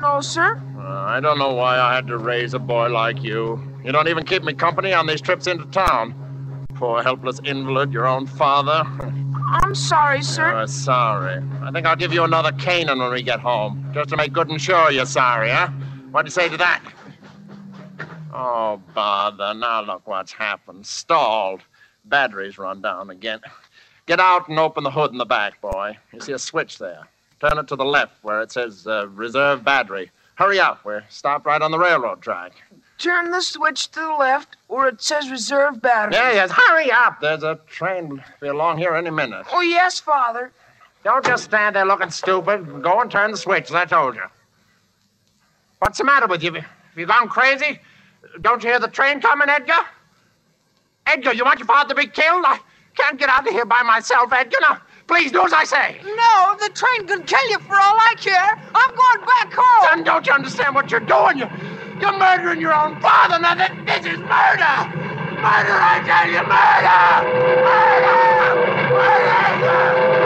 No, 0.00 0.20
sir. 0.20 0.60
Uh, 0.76 0.80
I 0.80 1.20
don't 1.20 1.38
know 1.38 1.52
why 1.52 1.78
I 1.78 1.94
had 1.94 2.06
to 2.06 2.16
raise 2.16 2.54
a 2.54 2.58
boy 2.58 2.88
like 2.88 3.22
you. 3.22 3.60
You 3.84 3.92
don't 3.92 4.08
even 4.08 4.24
keep 4.24 4.42
me 4.42 4.54
company 4.54 4.92
on 4.92 5.06
these 5.06 5.20
trips 5.20 5.46
into 5.46 5.66
town. 5.66 6.14
Poor 6.74 7.02
helpless 7.02 7.40
invalid, 7.44 7.92
your 7.92 8.06
own 8.06 8.26
father. 8.26 8.84
I'm 9.50 9.74
sorry, 9.74 10.22
sir. 10.22 10.54
Uh, 10.54 10.66
sorry. 10.66 11.42
I 11.62 11.70
think 11.70 11.86
I'll 11.86 11.96
give 11.96 12.12
you 12.12 12.22
another 12.22 12.52
Canaan 12.52 12.98
when 13.00 13.10
we 13.10 13.22
get 13.22 13.40
home, 13.40 13.90
just 13.92 14.10
to 14.10 14.16
make 14.16 14.32
good 14.32 14.48
and 14.48 14.60
sure 14.60 14.90
you're 14.90 15.06
sorry, 15.06 15.50
huh? 15.50 15.68
What 16.10 16.22
do 16.22 16.26
you 16.26 16.30
say 16.30 16.48
to 16.48 16.56
that? 16.58 16.82
Oh, 18.32 18.80
bother. 18.94 19.54
Now 19.54 19.82
look 19.82 20.06
what's 20.06 20.32
happened. 20.32 20.86
Stalled. 20.86 21.62
Batteries 22.04 22.58
run 22.58 22.80
down 22.80 23.10
again. 23.10 23.40
Get 24.08 24.20
out 24.20 24.48
and 24.48 24.58
open 24.58 24.84
the 24.84 24.90
hood 24.90 25.12
in 25.12 25.18
the 25.18 25.26
back, 25.26 25.60
boy. 25.60 25.98
You 26.14 26.20
see 26.20 26.32
a 26.32 26.38
switch 26.38 26.78
there. 26.78 27.06
Turn 27.40 27.58
it 27.58 27.68
to 27.68 27.76
the 27.76 27.84
left 27.84 28.14
where 28.22 28.40
it 28.40 28.50
says 28.50 28.86
uh, 28.86 29.06
reserve 29.08 29.62
battery. 29.62 30.10
Hurry 30.36 30.58
up. 30.58 30.82
We're 30.82 31.04
stopped 31.10 31.44
right 31.44 31.60
on 31.60 31.70
the 31.70 31.78
railroad 31.78 32.22
track. 32.22 32.52
Turn 32.96 33.30
the 33.30 33.42
switch 33.42 33.90
to 33.90 34.00
the 34.00 34.16
left 34.18 34.56
where 34.68 34.88
it 34.88 35.02
says 35.02 35.30
reserve 35.30 35.82
battery. 35.82 36.14
Yeah, 36.14 36.32
yes. 36.32 36.50
Hurry 36.50 36.90
up. 36.90 37.20
There's 37.20 37.42
a 37.42 37.60
train 37.66 38.24
be 38.40 38.48
along 38.48 38.78
here 38.78 38.94
any 38.94 39.10
minute. 39.10 39.44
Oh, 39.52 39.60
yes, 39.60 40.00
Father. 40.00 40.52
Don't 41.04 41.24
just 41.24 41.44
stand 41.44 41.76
there 41.76 41.84
looking 41.84 42.10
stupid. 42.10 42.82
Go 42.82 43.02
and 43.02 43.10
turn 43.10 43.30
the 43.30 43.36
switch, 43.36 43.64
as 43.64 43.74
I 43.74 43.84
told 43.84 44.14
you. 44.14 44.24
What's 45.80 45.98
the 45.98 46.04
matter 46.04 46.26
with 46.26 46.42
you? 46.42 46.54
Have 46.54 46.64
you 46.96 47.04
gone 47.04 47.28
crazy? 47.28 47.78
Don't 48.40 48.62
you 48.64 48.70
hear 48.70 48.80
the 48.80 48.88
train 48.88 49.20
coming, 49.20 49.50
Edgar? 49.50 49.84
Edgar, 51.06 51.34
you 51.34 51.44
want 51.44 51.58
your 51.58 51.66
father 51.66 51.90
to 51.90 51.94
be 51.94 52.06
killed? 52.06 52.44
I 52.46 52.58
can't 52.98 53.18
get 53.18 53.28
out 53.28 53.46
of 53.46 53.52
here 53.52 53.64
by 53.64 53.82
myself, 53.82 54.32
Edgar. 54.32 54.82
Please 55.06 55.32
do 55.32 55.44
as 55.44 55.52
I 55.52 55.64
say. 55.64 56.00
No, 56.04 56.56
the 56.60 56.68
train 56.74 57.06
could 57.06 57.26
kill 57.26 57.48
you 57.48 57.58
for 57.60 57.74
all 57.74 57.96
I 57.96 58.14
care. 58.18 58.60
I'm 58.74 58.90
going 58.90 59.26
back 59.26 59.52
home. 59.54 59.88
Son, 59.88 60.04
don't 60.04 60.26
you 60.26 60.32
understand 60.32 60.74
what 60.74 60.90
you're 60.90 61.00
doing? 61.00 61.38
You're, 61.38 61.50
you're 62.00 62.18
murdering 62.18 62.60
your 62.60 62.74
own 62.74 63.00
father. 63.00 63.38
Now, 63.38 63.54
this, 63.54 63.70
this 63.86 64.12
is 64.12 64.18
murder. 64.18 64.76
Murder, 65.38 65.78
I 65.80 66.02
tell 66.04 66.28
you, 66.28 66.42
murder. 66.44 66.98
Murder. 67.64 68.18
Murder. 68.92 70.17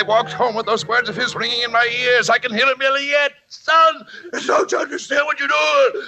I 0.00 0.02
walked 0.02 0.32
home 0.32 0.54
with 0.54 0.64
those 0.64 0.88
words 0.88 1.10
of 1.10 1.16
his 1.16 1.34
ringing 1.34 1.60
in 1.60 1.70
my 1.72 1.84
ears. 1.84 2.30
I 2.30 2.38
can 2.38 2.54
hear 2.54 2.64
them 2.64 2.80
yelling 2.80 3.06
yet. 3.06 3.32
Son, 3.48 4.06
don't 4.46 4.72
you 4.72 4.78
understand 4.78 5.26
what 5.26 5.38
you're 5.38 5.46
doing? 5.46 6.06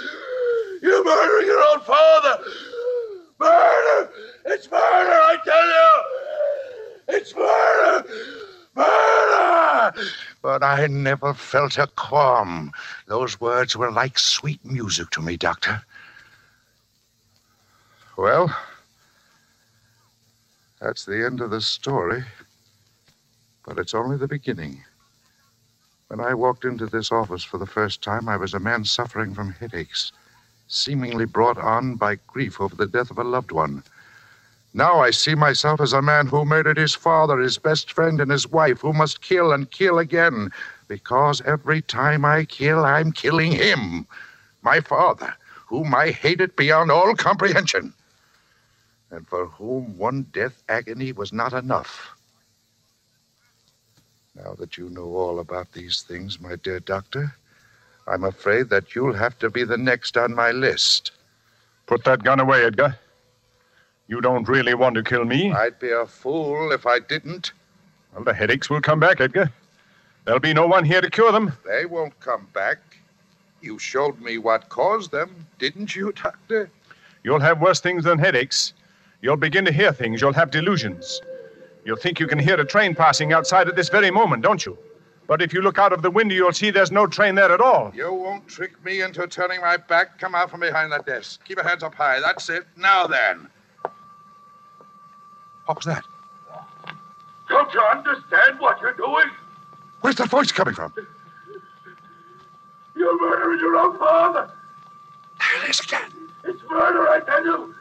You're 0.81 1.05
murdering 1.05 1.47
your 1.47 1.61
own 1.61 1.81
father. 1.81 2.43
Murder! 3.39 4.11
It's 4.47 4.71
murder, 4.71 4.81
I 4.81 5.37
tell 5.45 5.67
you! 5.67 7.19
It's 7.19 7.37
murder! 7.37 8.09
Murder! 8.75 10.09
But 10.41 10.63
I 10.63 10.87
never 10.87 11.35
felt 11.35 11.77
a 11.77 11.87
qualm. 11.89 12.73
Those 13.09 13.43
words 13.43 13.77
were 13.77 13.93
like 13.93 14.19
sweet 14.19 14.65
music 14.65 15.11
to 15.11 15.21
me, 15.21 15.37
Doctor. 15.37 15.83
Well, 18.17 18.57
that's 20.81 21.05
the 21.05 21.27
end 21.27 21.43
of 21.43 21.51
the 21.51 21.61
story. 21.61 22.25
But 23.65 23.79
it's 23.79 23.95
only 23.95 24.17
the 24.17 24.29
beginning. 24.29 24.83
When 26.09 26.21
I 26.21 26.35
walked 26.35 26.65
into 26.65 26.87
this 26.87 27.13
office 27.13 27.45
for 27.45 27.59
the 27.59 27.67
first 27.67 28.03
time, 28.03 28.29
I 28.29 28.37
was 28.37 28.55
a 28.55 28.61
man 28.61 28.85
suffering 28.85 29.35
from 29.35 29.53
headaches, 29.53 30.13
seemingly 30.69 31.25
brought 31.25 31.59
on 31.59 31.95
by 31.97 32.17
grief 32.27 32.61
over 32.61 32.75
the 32.75 32.87
death 32.87 33.11
of 33.11 33.19
a 33.19 33.25
loved 33.25 33.53
one. 33.53 33.83
Now 34.75 35.01
I 35.01 35.11
see 35.11 35.35
myself 35.35 35.81
as 35.81 35.93
a 35.93 36.03
man 36.03 36.27
who 36.27 36.45
murdered 36.45 36.79
his 36.79 36.95
father, 36.95 37.39
his 37.39 37.59
best 37.59 37.93
friend, 37.93 38.21
and 38.21 38.31
his 38.31 38.49
wife, 38.49 38.81
who 38.81 38.93
must 38.93 39.21
kill 39.21 39.53
and 39.53 39.71
kill 39.71 39.99
again, 39.99 40.51
because 40.89 41.41
every 41.43 41.83
time 41.83 42.25
I 42.25 42.45
kill, 42.47 42.85
I'm 42.85 43.13
killing 43.13 43.53
him, 43.53 44.07
my 44.63 44.81
father, 44.81 45.35
whom 45.67 45.95
I 45.95 46.11
hated 46.11 46.57
beyond 46.57 46.91
all 46.91 47.15
comprehension, 47.15 47.95
and 49.11 49.27
for 49.29 49.47
whom 49.47 49.99
one 49.99 50.23
death 50.33 50.63
agony 50.69 51.13
was 51.13 51.33
not 51.33 51.53
enough. 51.53 52.17
Now 54.35 54.55
that 54.55 54.79
you 54.79 54.89
know 54.89 55.15
all 55.15 55.41
about 55.41 55.73
these 55.73 56.03
things, 56.03 56.41
my 56.41 56.57
dear 56.57 56.81
doctor, 56.81 57.35
I'm 58.07 58.25
afraid 58.25 58.71
that 58.71 58.95
you'll 58.95 59.13
have 59.15 59.39
to 59.41 59.51
be 59.51 59.65
the 59.65 59.77
next 59.77 60.17
on 60.17 60.35
my 60.35 60.51
list. 60.53 61.13
Put 61.87 62.05
that 62.05 62.25
gun 62.25 62.41
away, 62.41 62.65
Edgar. 62.65 62.99
You 64.09 64.21
don't 64.21 64.49
really 64.49 64.75
want 64.75 64.95
to 64.95 65.03
kill 65.03 65.25
me. 65.25 65.53
I'd 65.53 65.79
be 65.79 65.91
a 65.91 66.07
fool 66.07 66.73
if 66.73 66.87
I 66.87 66.99
didn't. 66.99 67.53
Well, 68.15 68.25
the 68.25 68.33
headaches 68.33 68.71
will 68.71 68.81
come 68.81 69.01
back, 69.01 69.21
Edgar. 69.21 69.53
There'll 70.25 70.41
be 70.41 70.55
no 70.55 70.67
one 70.67 70.85
here 70.85 71.01
to 71.01 71.11
cure 71.11 71.33
them. 71.33 71.53
They 71.67 71.85
won't 71.85 72.19
come 72.21 72.49
back. 72.55 72.79
You 73.61 73.79
showed 73.79 74.19
me 74.21 74.39
what 74.39 74.69
caused 74.69 75.13
them, 75.13 75.47
didn't 75.59 75.95
you, 75.95 76.13
Doctor? 76.13 76.71
You'll 77.23 77.41
have 77.41 77.61
worse 77.61 77.81
things 77.81 78.05
than 78.05 78.19
headaches. 78.19 78.73
You'll 79.21 79.37
begin 79.37 79.65
to 79.67 79.73
hear 79.73 79.93
things. 79.93 80.21
You'll 80.21 80.33
have 80.33 80.51
delusions. 80.51 81.21
You'll 81.85 81.97
think 81.97 82.21
you 82.21 82.27
can 82.27 82.39
hear 82.39 82.61
a 82.61 82.65
train 82.65 82.95
passing 82.95 83.33
outside 83.33 83.69
at 83.69 83.77
this 83.77 83.89
very 83.89 84.11
moment, 84.11 84.43
don't 84.43 84.65
you? 84.65 84.79
But 85.27 85.41
if 85.41 85.53
you 85.53 85.63
look 85.63 85.79
out 85.79 85.93
of 85.93 86.03
the 86.03 86.11
window, 86.11 86.35
you'll 86.35 86.53
see 86.53 86.71
there's 86.71 86.93
no 86.93 87.07
train 87.07 87.35
there 87.35 87.51
at 87.51 87.61
all. 87.61 87.93
You 87.95 88.13
won't 88.13 88.47
trick 88.47 88.73
me 88.85 89.03
into 89.03 89.27
turning 89.27 89.61
my 89.61 89.77
back. 89.77 90.19
Come 90.19 90.35
out 90.35 90.51
from 90.51 90.61
behind 90.61 90.93
that 90.93 91.07
desk. 91.07 91.45
Keep 91.45 91.59
your 91.59 91.67
hands 91.67 91.83
up 91.83 91.95
high. 91.95 92.21
That's 92.21 92.49
it. 92.51 92.65
Now 92.77 93.07
then. 93.07 93.49
What 95.67 95.77
was 95.79 95.87
that? 95.87 96.05
Don't 97.49 97.73
you 97.73 97.81
understand 97.81 98.59
what 98.59 98.81
you're 98.81 98.95
doing? 98.95 99.27
Where's 100.01 100.17
that 100.17 100.29
voice 100.29 100.51
coming 100.51 100.75
from? 100.75 100.93
You're 102.97 103.21
murdering 103.21 103.61
your 103.61 103.77
own 103.77 103.99
father. 103.99 104.51
There 105.39 105.65
it 105.65 105.71
is 105.71 105.81
again. 105.81 106.11
It's 106.45 106.61
murder, 106.69 107.09
I 107.09 107.21
tell 107.21 107.45
you. 107.45 107.75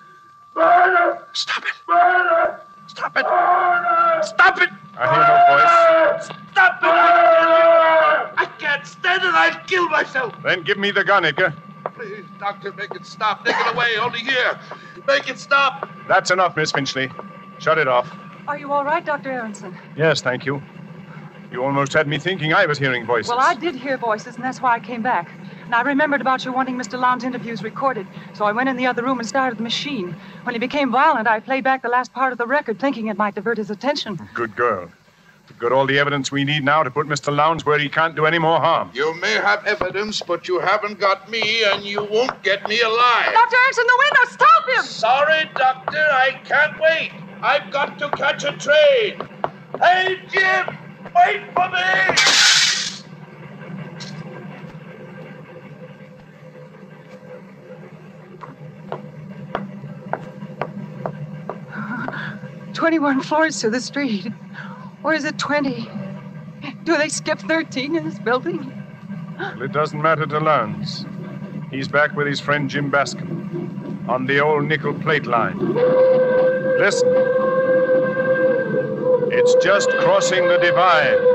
Murder! 0.56 1.26
Stop 1.34 1.64
it. 1.64 1.74
Murder! 1.88 2.62
Stop 2.92 3.16
it. 3.16 3.26
Stop 4.26 4.62
it. 4.62 4.70
I 4.98 5.08
hear 5.14 5.24
no 5.24 6.18
voice. 6.18 6.26
Stop 6.52 6.84
it! 6.84 6.90
I! 6.90 8.32
I 8.36 8.46
can't 8.60 8.86
stand 8.86 9.24
it. 9.24 9.34
I'll 9.34 9.66
kill 9.66 9.88
myself. 9.88 10.36
Then 10.44 10.62
give 10.64 10.78
me 10.78 10.92
the 10.92 11.06
gun, 11.06 11.24
Edgar. 11.24 11.54
Please. 11.96 12.26
Doctor, 12.38 12.74
make 12.74 12.94
it 12.94 13.06
stop. 13.06 13.46
Take 13.46 13.56
it 13.56 13.74
away. 13.74 13.96
Only 13.98 14.20
here. 14.20 14.60
Make 15.08 15.30
it 15.30 15.40
stop. 15.40 15.90
That's 16.10 16.32
enough, 16.32 16.58
Miss 16.58 16.74
Finchley. 16.74 17.10
Shut 17.60 17.78
it 17.78 17.88
off. 17.88 18.12
Are 18.50 18.60
you 18.60 18.74
all 18.74 18.84
right, 18.84 19.06
Dr. 19.06 19.32
Aronson? 19.32 19.78
Yes, 19.96 20.22
thank 20.22 20.46
you. 20.46 20.62
You 21.50 21.64
almost 21.64 21.94
had 21.94 22.10
me 22.10 22.18
thinking 22.20 22.54
I 22.54 22.66
was 22.66 22.78
hearing 22.78 23.06
voices. 23.06 23.30
Well, 23.30 23.40
I 23.40 23.56
did 23.56 23.74
hear 23.74 23.98
voices, 23.98 24.36
and 24.36 24.44
that's 24.44 24.62
why 24.62 24.76
I 24.76 24.80
came 24.82 25.02
back. 25.02 25.32
And 25.72 25.78
I 25.78 25.84
remembered 25.84 26.20
about 26.20 26.44
your 26.44 26.54
wanting 26.54 26.76
Mr. 26.76 27.00
Lowndes' 27.00 27.24
interviews 27.24 27.64
recorded, 27.64 28.06
so 28.34 28.44
I 28.44 28.52
went 28.52 28.68
in 28.68 28.76
the 28.76 28.86
other 28.88 29.04
room 29.04 29.20
and 29.20 29.26
started 29.26 29.58
the 29.58 29.64
machine. 29.64 30.14
When 30.44 30.54
he 30.54 30.60
became 30.60 30.92
violent, 30.92 31.30
I 31.30 31.40
played 31.40 31.64
back 31.64 31.82
the 31.82 31.88
last 31.88 32.12
part 32.12 32.34
of 32.34 32.38
the 32.38 32.46
record, 32.46 32.78
thinking 32.78 33.08
it 33.08 33.18
might 33.18 33.36
divert 33.36 33.58
his 33.58 33.70
attention. 33.70 34.20
Good 34.34 34.54
girl. 34.58 34.92
We've 35.48 35.58
got 35.60 35.72
all 35.72 35.86
the 35.86 35.98
evidence 35.98 36.30
we 36.30 36.44
need 36.44 36.66
now 36.66 36.84
to 36.84 36.92
put 36.92 37.08
Mr. 37.08 37.34
Lowndes 37.34 37.66
where 37.66 37.80
he 37.80 37.88
can't 37.88 38.18
do 38.18 38.26
any 38.26 38.38
more 38.38 38.60
harm. 38.60 38.92
You 38.94 39.16
may 39.22 39.32
have 39.32 39.66
evidence, 39.66 40.22
but 40.22 40.46
you 40.50 40.60
haven't 40.60 41.00
got 41.00 41.32
me, 41.32 41.64
and 41.64 41.86
you 41.86 42.04
won't 42.04 42.44
get 42.44 42.68
me 42.68 42.82
alive. 42.82 43.32
Dr. 43.32 43.56
Aronson, 43.56 43.86
the 43.88 44.00
window! 44.04 44.32
Stop 44.32 44.70
him! 44.76 44.84
Sorry, 44.84 45.50
Doctor. 45.56 46.06
I 46.12 46.42
can't 46.44 46.78
wait. 46.82 47.12
I've 47.42 47.72
got 47.72 47.98
to 48.00 48.10
catch 48.10 48.44
a 48.44 48.52
train. 48.58 49.26
Hey, 49.82 50.20
Jim! 50.34 50.78
Wait 51.16 51.44
for 51.56 51.70
me! 51.70 52.51
21 62.82 63.22
floors 63.22 63.62
to 63.62 63.70
the 63.70 63.80
street. 63.80 64.28
Or 65.04 65.14
is 65.14 65.24
it 65.24 65.38
20? 65.38 65.88
Do 66.84 66.98
they 66.98 67.10
skip 67.10 67.38
13 67.38 67.96
in 67.96 68.06
this 68.06 68.18
building? 68.18 68.74
Well, 69.38 69.62
it 69.62 69.72
doesn't 69.72 70.02
matter 70.02 70.26
to 70.26 70.40
Lowndes. 70.40 71.06
He's 71.70 71.88
back 71.88 72.16
with 72.16 72.26
his 72.26 72.40
friend 72.40 72.68
Jim 72.68 72.90
Bascom 72.90 74.04
on 74.10 74.26
the 74.26 74.40
old 74.40 74.66
nickel 74.66 74.96
plate 74.96 75.28
line. 75.28 75.60
Listen. 76.80 77.08
It's 79.32 79.64
just 79.64 79.92
crossing 80.00 80.48
the 80.48 80.58
divide. 80.58 81.31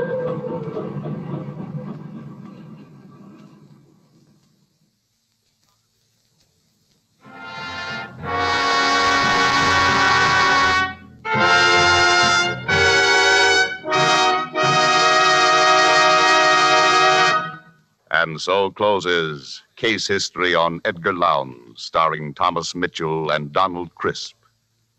So 18.37 18.69
closes 18.69 19.63
Case 19.77 20.07
History 20.07 20.53
on 20.53 20.79
Edgar 20.85 21.13
Lowndes, 21.13 21.81
starring 21.81 22.35
Thomas 22.35 22.75
Mitchell 22.75 23.31
and 23.31 23.51
Donald 23.51 23.93
Crisp. 23.95 24.35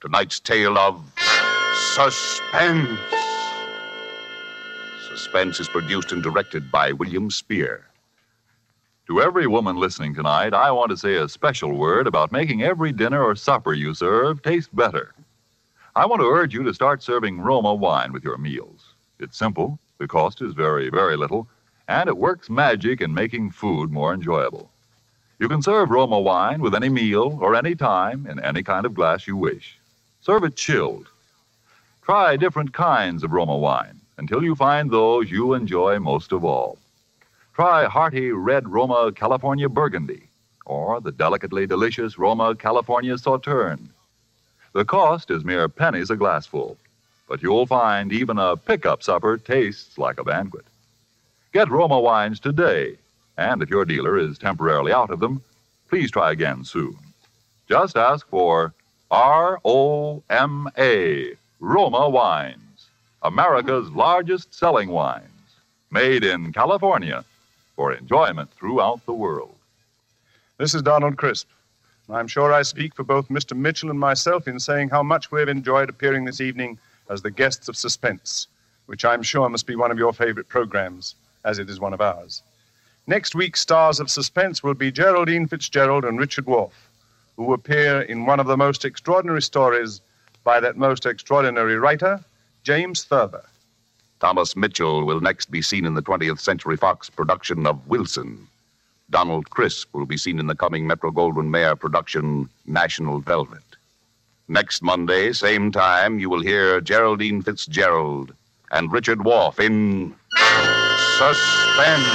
Tonight's 0.01 0.41
tale 0.41 0.77
of 0.77 1.01
Suspense. 1.95 2.99
Suspense 5.09 5.61
is 5.61 5.69
produced 5.69 6.11
and 6.11 6.21
directed 6.21 6.73
by 6.73 6.91
William 6.93 7.31
Spier. 7.31 7.87
To 9.07 9.23
every 9.23 9.47
woman 9.47 9.77
listening 9.77 10.15
tonight, 10.15 10.53
I 10.53 10.73
want 10.73 10.91
to 10.91 10.97
say 10.97 11.15
a 11.15 11.29
special 11.29 11.75
word 11.75 12.09
about 12.09 12.33
making 12.33 12.63
every 12.65 12.91
dinner 12.91 13.23
or 13.23 13.37
supper 13.37 13.73
you 13.73 13.95
serve 13.95 14.43
taste 14.43 14.75
better. 14.75 15.15
I 15.95 16.07
want 16.07 16.21
to 16.21 16.29
urge 16.29 16.55
you 16.55 16.65
to 16.65 16.75
start 16.75 17.05
serving 17.05 17.41
Roma 17.41 17.73
wine 17.73 18.13
with 18.13 18.25
your 18.25 18.37
meals. 18.37 18.95
It's 19.21 19.39
simple, 19.39 19.79
the 19.99 20.09
cost 20.09 20.43
is 20.43 20.55
very, 20.55 20.91
very 20.91 21.17
little, 21.17 21.49
and 21.89 22.09
it 22.09 22.19
works 22.19 22.51
magic 22.51 23.01
in 23.01 23.13
making 23.15 23.51
food 23.51 23.91
more 23.91 24.13
enjoyable. 24.13 24.71
You 25.39 25.49
can 25.49 25.63
serve 25.63 25.91
Roma 25.91 26.21
wine 26.21 26.61
with 26.61 26.75
any 26.75 26.91
meal 26.91 27.39
or 27.41 27.57
any 27.57 27.75
time 27.75 28.27
in 28.27 28.39
any 28.39 28.63
kind 28.63 28.85
of 28.85 28.95
glass 28.95 29.27
you 29.27 29.37
wish. 29.37 29.79
Serve 30.21 30.45
it 30.45 30.55
chilled. 30.57 31.09
Try 32.03 32.37
different 32.37 32.75
kinds 32.75 33.23
of 33.23 33.33
Roma 33.33 33.57
wine 33.57 34.01
until 34.19 34.45
you 34.45 34.55
find 34.55 34.91
those 34.91 35.31
you 35.31 35.55
enjoy 35.55 35.99
most 35.99 36.33
of 36.33 36.45
all. 36.45 36.77
Try 37.55 37.87
hearty 37.87 38.33
red 38.33 38.69
Roma 38.69 39.11
California 39.13 39.69
Burgundy 39.69 40.25
or 40.67 41.01
the 41.01 41.13
delicately 41.13 41.67
delicious 41.67 42.19
Roma 42.19 42.55
California 42.55 43.17
Sauterne. 43.17 43.89
The 44.75 44.85
cost 44.85 45.31
is 45.31 45.45
mere 45.45 45.69
pennies 45.69 46.11
a 46.11 46.17
glassful, 46.17 46.77
but 47.27 47.43
you'll 47.43 47.67
find 47.67 48.13
even 48.13 48.39
a 48.39 48.57
pickup 48.57 49.03
supper 49.03 49.39
tastes 49.39 49.97
like 49.97 50.21
a 50.21 50.25
banquet. 50.25 50.67
Get 51.59 51.73
Roma 51.73 51.99
wines 51.99 52.39
today, 52.39 52.95
and 53.37 53.61
if 53.65 53.69
your 53.69 53.85
dealer 53.85 54.17
is 54.17 54.39
temporarily 54.39 54.93
out 54.93 55.11
of 55.11 55.19
them, 55.19 55.43
please 55.89 56.09
try 56.09 56.31
again 56.31 56.63
soon. 56.63 56.97
Just 57.69 57.97
ask 57.97 58.29
for 58.29 58.73
R 59.11 59.59
O 59.65 60.23
M 60.31 60.69
A, 60.79 61.33
Roma 61.59 62.09
Wines, 62.11 62.87
America's 63.23 63.91
largest 63.91 64.55
selling 64.55 64.91
wines, 64.91 65.57
made 65.91 66.23
in 66.23 66.53
California 66.53 67.25
for 67.75 67.93
enjoyment 67.93 68.53
throughout 68.53 69.05
the 69.05 69.13
world. 69.13 69.57
This 70.59 70.77
is 70.77 70.83
Donald 70.83 71.17
Crisp. 71.17 71.49
I'm 72.09 72.29
sure 72.29 72.53
I 72.53 72.63
speak 72.63 72.95
for 72.95 73.03
both 73.03 73.27
Mr. 73.31 73.57
Mitchell 73.57 73.91
and 73.91 73.99
myself 73.99 74.47
in 74.47 74.61
saying 74.61 74.91
how 74.91 75.03
much 75.03 75.33
we've 75.33 75.49
enjoyed 75.49 75.89
appearing 75.89 76.25
this 76.25 76.41
evening 76.41 76.79
as 77.11 77.23
the 77.23 77.33
guests 77.33 77.69
of 77.69 77.77
Suspense, 77.77 78.47
which 78.87 79.05
I'm 79.05 79.25
sure 79.25 79.49
must 79.49 79.67
be 79.67 79.75
one 79.75 79.91
of 79.91 79.99
your 79.99 80.13
favorite 80.13 80.49
programs, 80.49 81.17
as 81.45 81.59
it 81.59 81.71
is 81.71 81.81
one 81.81 81.93
of 81.93 82.01
ours. 82.01 82.43
Next 83.07 83.35
week's 83.35 83.61
stars 83.61 84.01
of 84.01 84.11
Suspense 84.11 84.63
will 84.63 84.75
be 84.75 84.93
Geraldine 84.93 85.47
Fitzgerald 85.47 86.05
and 86.05 86.19
Richard 86.19 86.47
Whorf, 86.47 86.91
who 87.37 87.53
appear 87.53 88.03
in 88.03 88.27
one 88.27 88.41
of 88.41 88.47
the 88.47 88.57
most 88.57 88.85
extraordinary 88.85 89.43
stories 89.43 90.01
by 90.45 90.61
that 90.61 90.77
most 90.77 91.07
extraordinary 91.07 91.77
writer, 91.77 92.23
James 92.65 93.05
Thurber. 93.05 93.45
Thomas 94.21 94.57
Mitchell 94.57 95.07
will 95.07 95.21
next 95.21 95.51
be 95.51 95.63
seen 95.63 95.85
in 95.85 95.95
the 95.95 96.03
20th 96.03 96.41
Century 96.41 96.77
Fox 96.77 97.09
production 97.09 97.67
of 97.67 97.87
Wilson. 97.87 98.47
Donald 99.11 99.49
Crisp 99.51 99.95
will 99.95 100.07
be 100.07 100.17
seen 100.17 100.39
in 100.39 100.49
the 100.49 100.55
coming 100.55 100.87
Metro 100.87 101.11
Goldwyn 101.11 101.49
Mayer 101.49 101.77
production 101.77 102.49
National 102.67 103.21
Velvet. 103.21 103.63
Next 104.49 104.83
Monday, 104.83 105.33
same 105.33 105.71
time, 105.71 106.19
you 106.19 106.29
will 106.29 106.43
hear 106.43 106.81
Geraldine 106.81 107.43
Fitzgerald 107.43 108.35
and 108.71 108.93
Richard 108.93 109.21
Whorf 109.25 109.61
in 109.61 110.15
Suspense. 111.19 112.07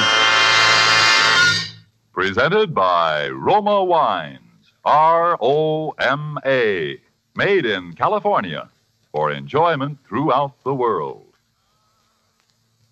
Presented 2.14 2.74
by 2.74 3.28
Roma 3.28 3.84
Wines, 3.84 4.40
R 4.86 5.38
O 5.42 5.90
M 6.00 6.38
A, 6.46 6.98
made 7.36 7.66
in 7.66 7.92
California 7.96 8.70
for 9.12 9.30
enjoyment 9.30 9.98
throughout 10.08 10.54
the 10.64 10.74
world. 10.74 11.26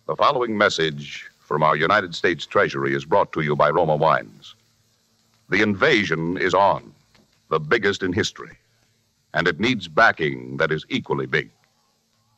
The 0.05 0.17
following 0.17 0.57
message 0.57 1.29
from 1.39 1.63
our 1.63 1.77
United 1.77 2.13
States 2.13 2.45
Treasury 2.45 2.93
is 2.93 3.05
brought 3.05 3.31
to 3.31 3.39
you 3.39 3.55
by 3.55 3.69
Roma 3.69 3.95
Wines. 3.95 4.55
The 5.47 5.61
invasion 5.61 6.37
is 6.37 6.53
on, 6.53 6.93
the 7.47 7.59
biggest 7.61 8.03
in 8.03 8.11
history, 8.11 8.57
and 9.33 9.47
it 9.47 9.61
needs 9.61 9.87
backing 9.87 10.57
that 10.57 10.73
is 10.73 10.85
equally 10.89 11.25
big. 11.25 11.49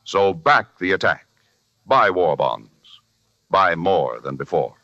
So 0.04 0.32
back 0.32 0.78
the 0.78 0.92
attack. 0.92 1.26
Buy 1.86 2.08
war 2.10 2.36
bonds. 2.36 2.68
Buy 3.54 3.76
more 3.76 4.18
than 4.18 4.34
before. 4.34 4.83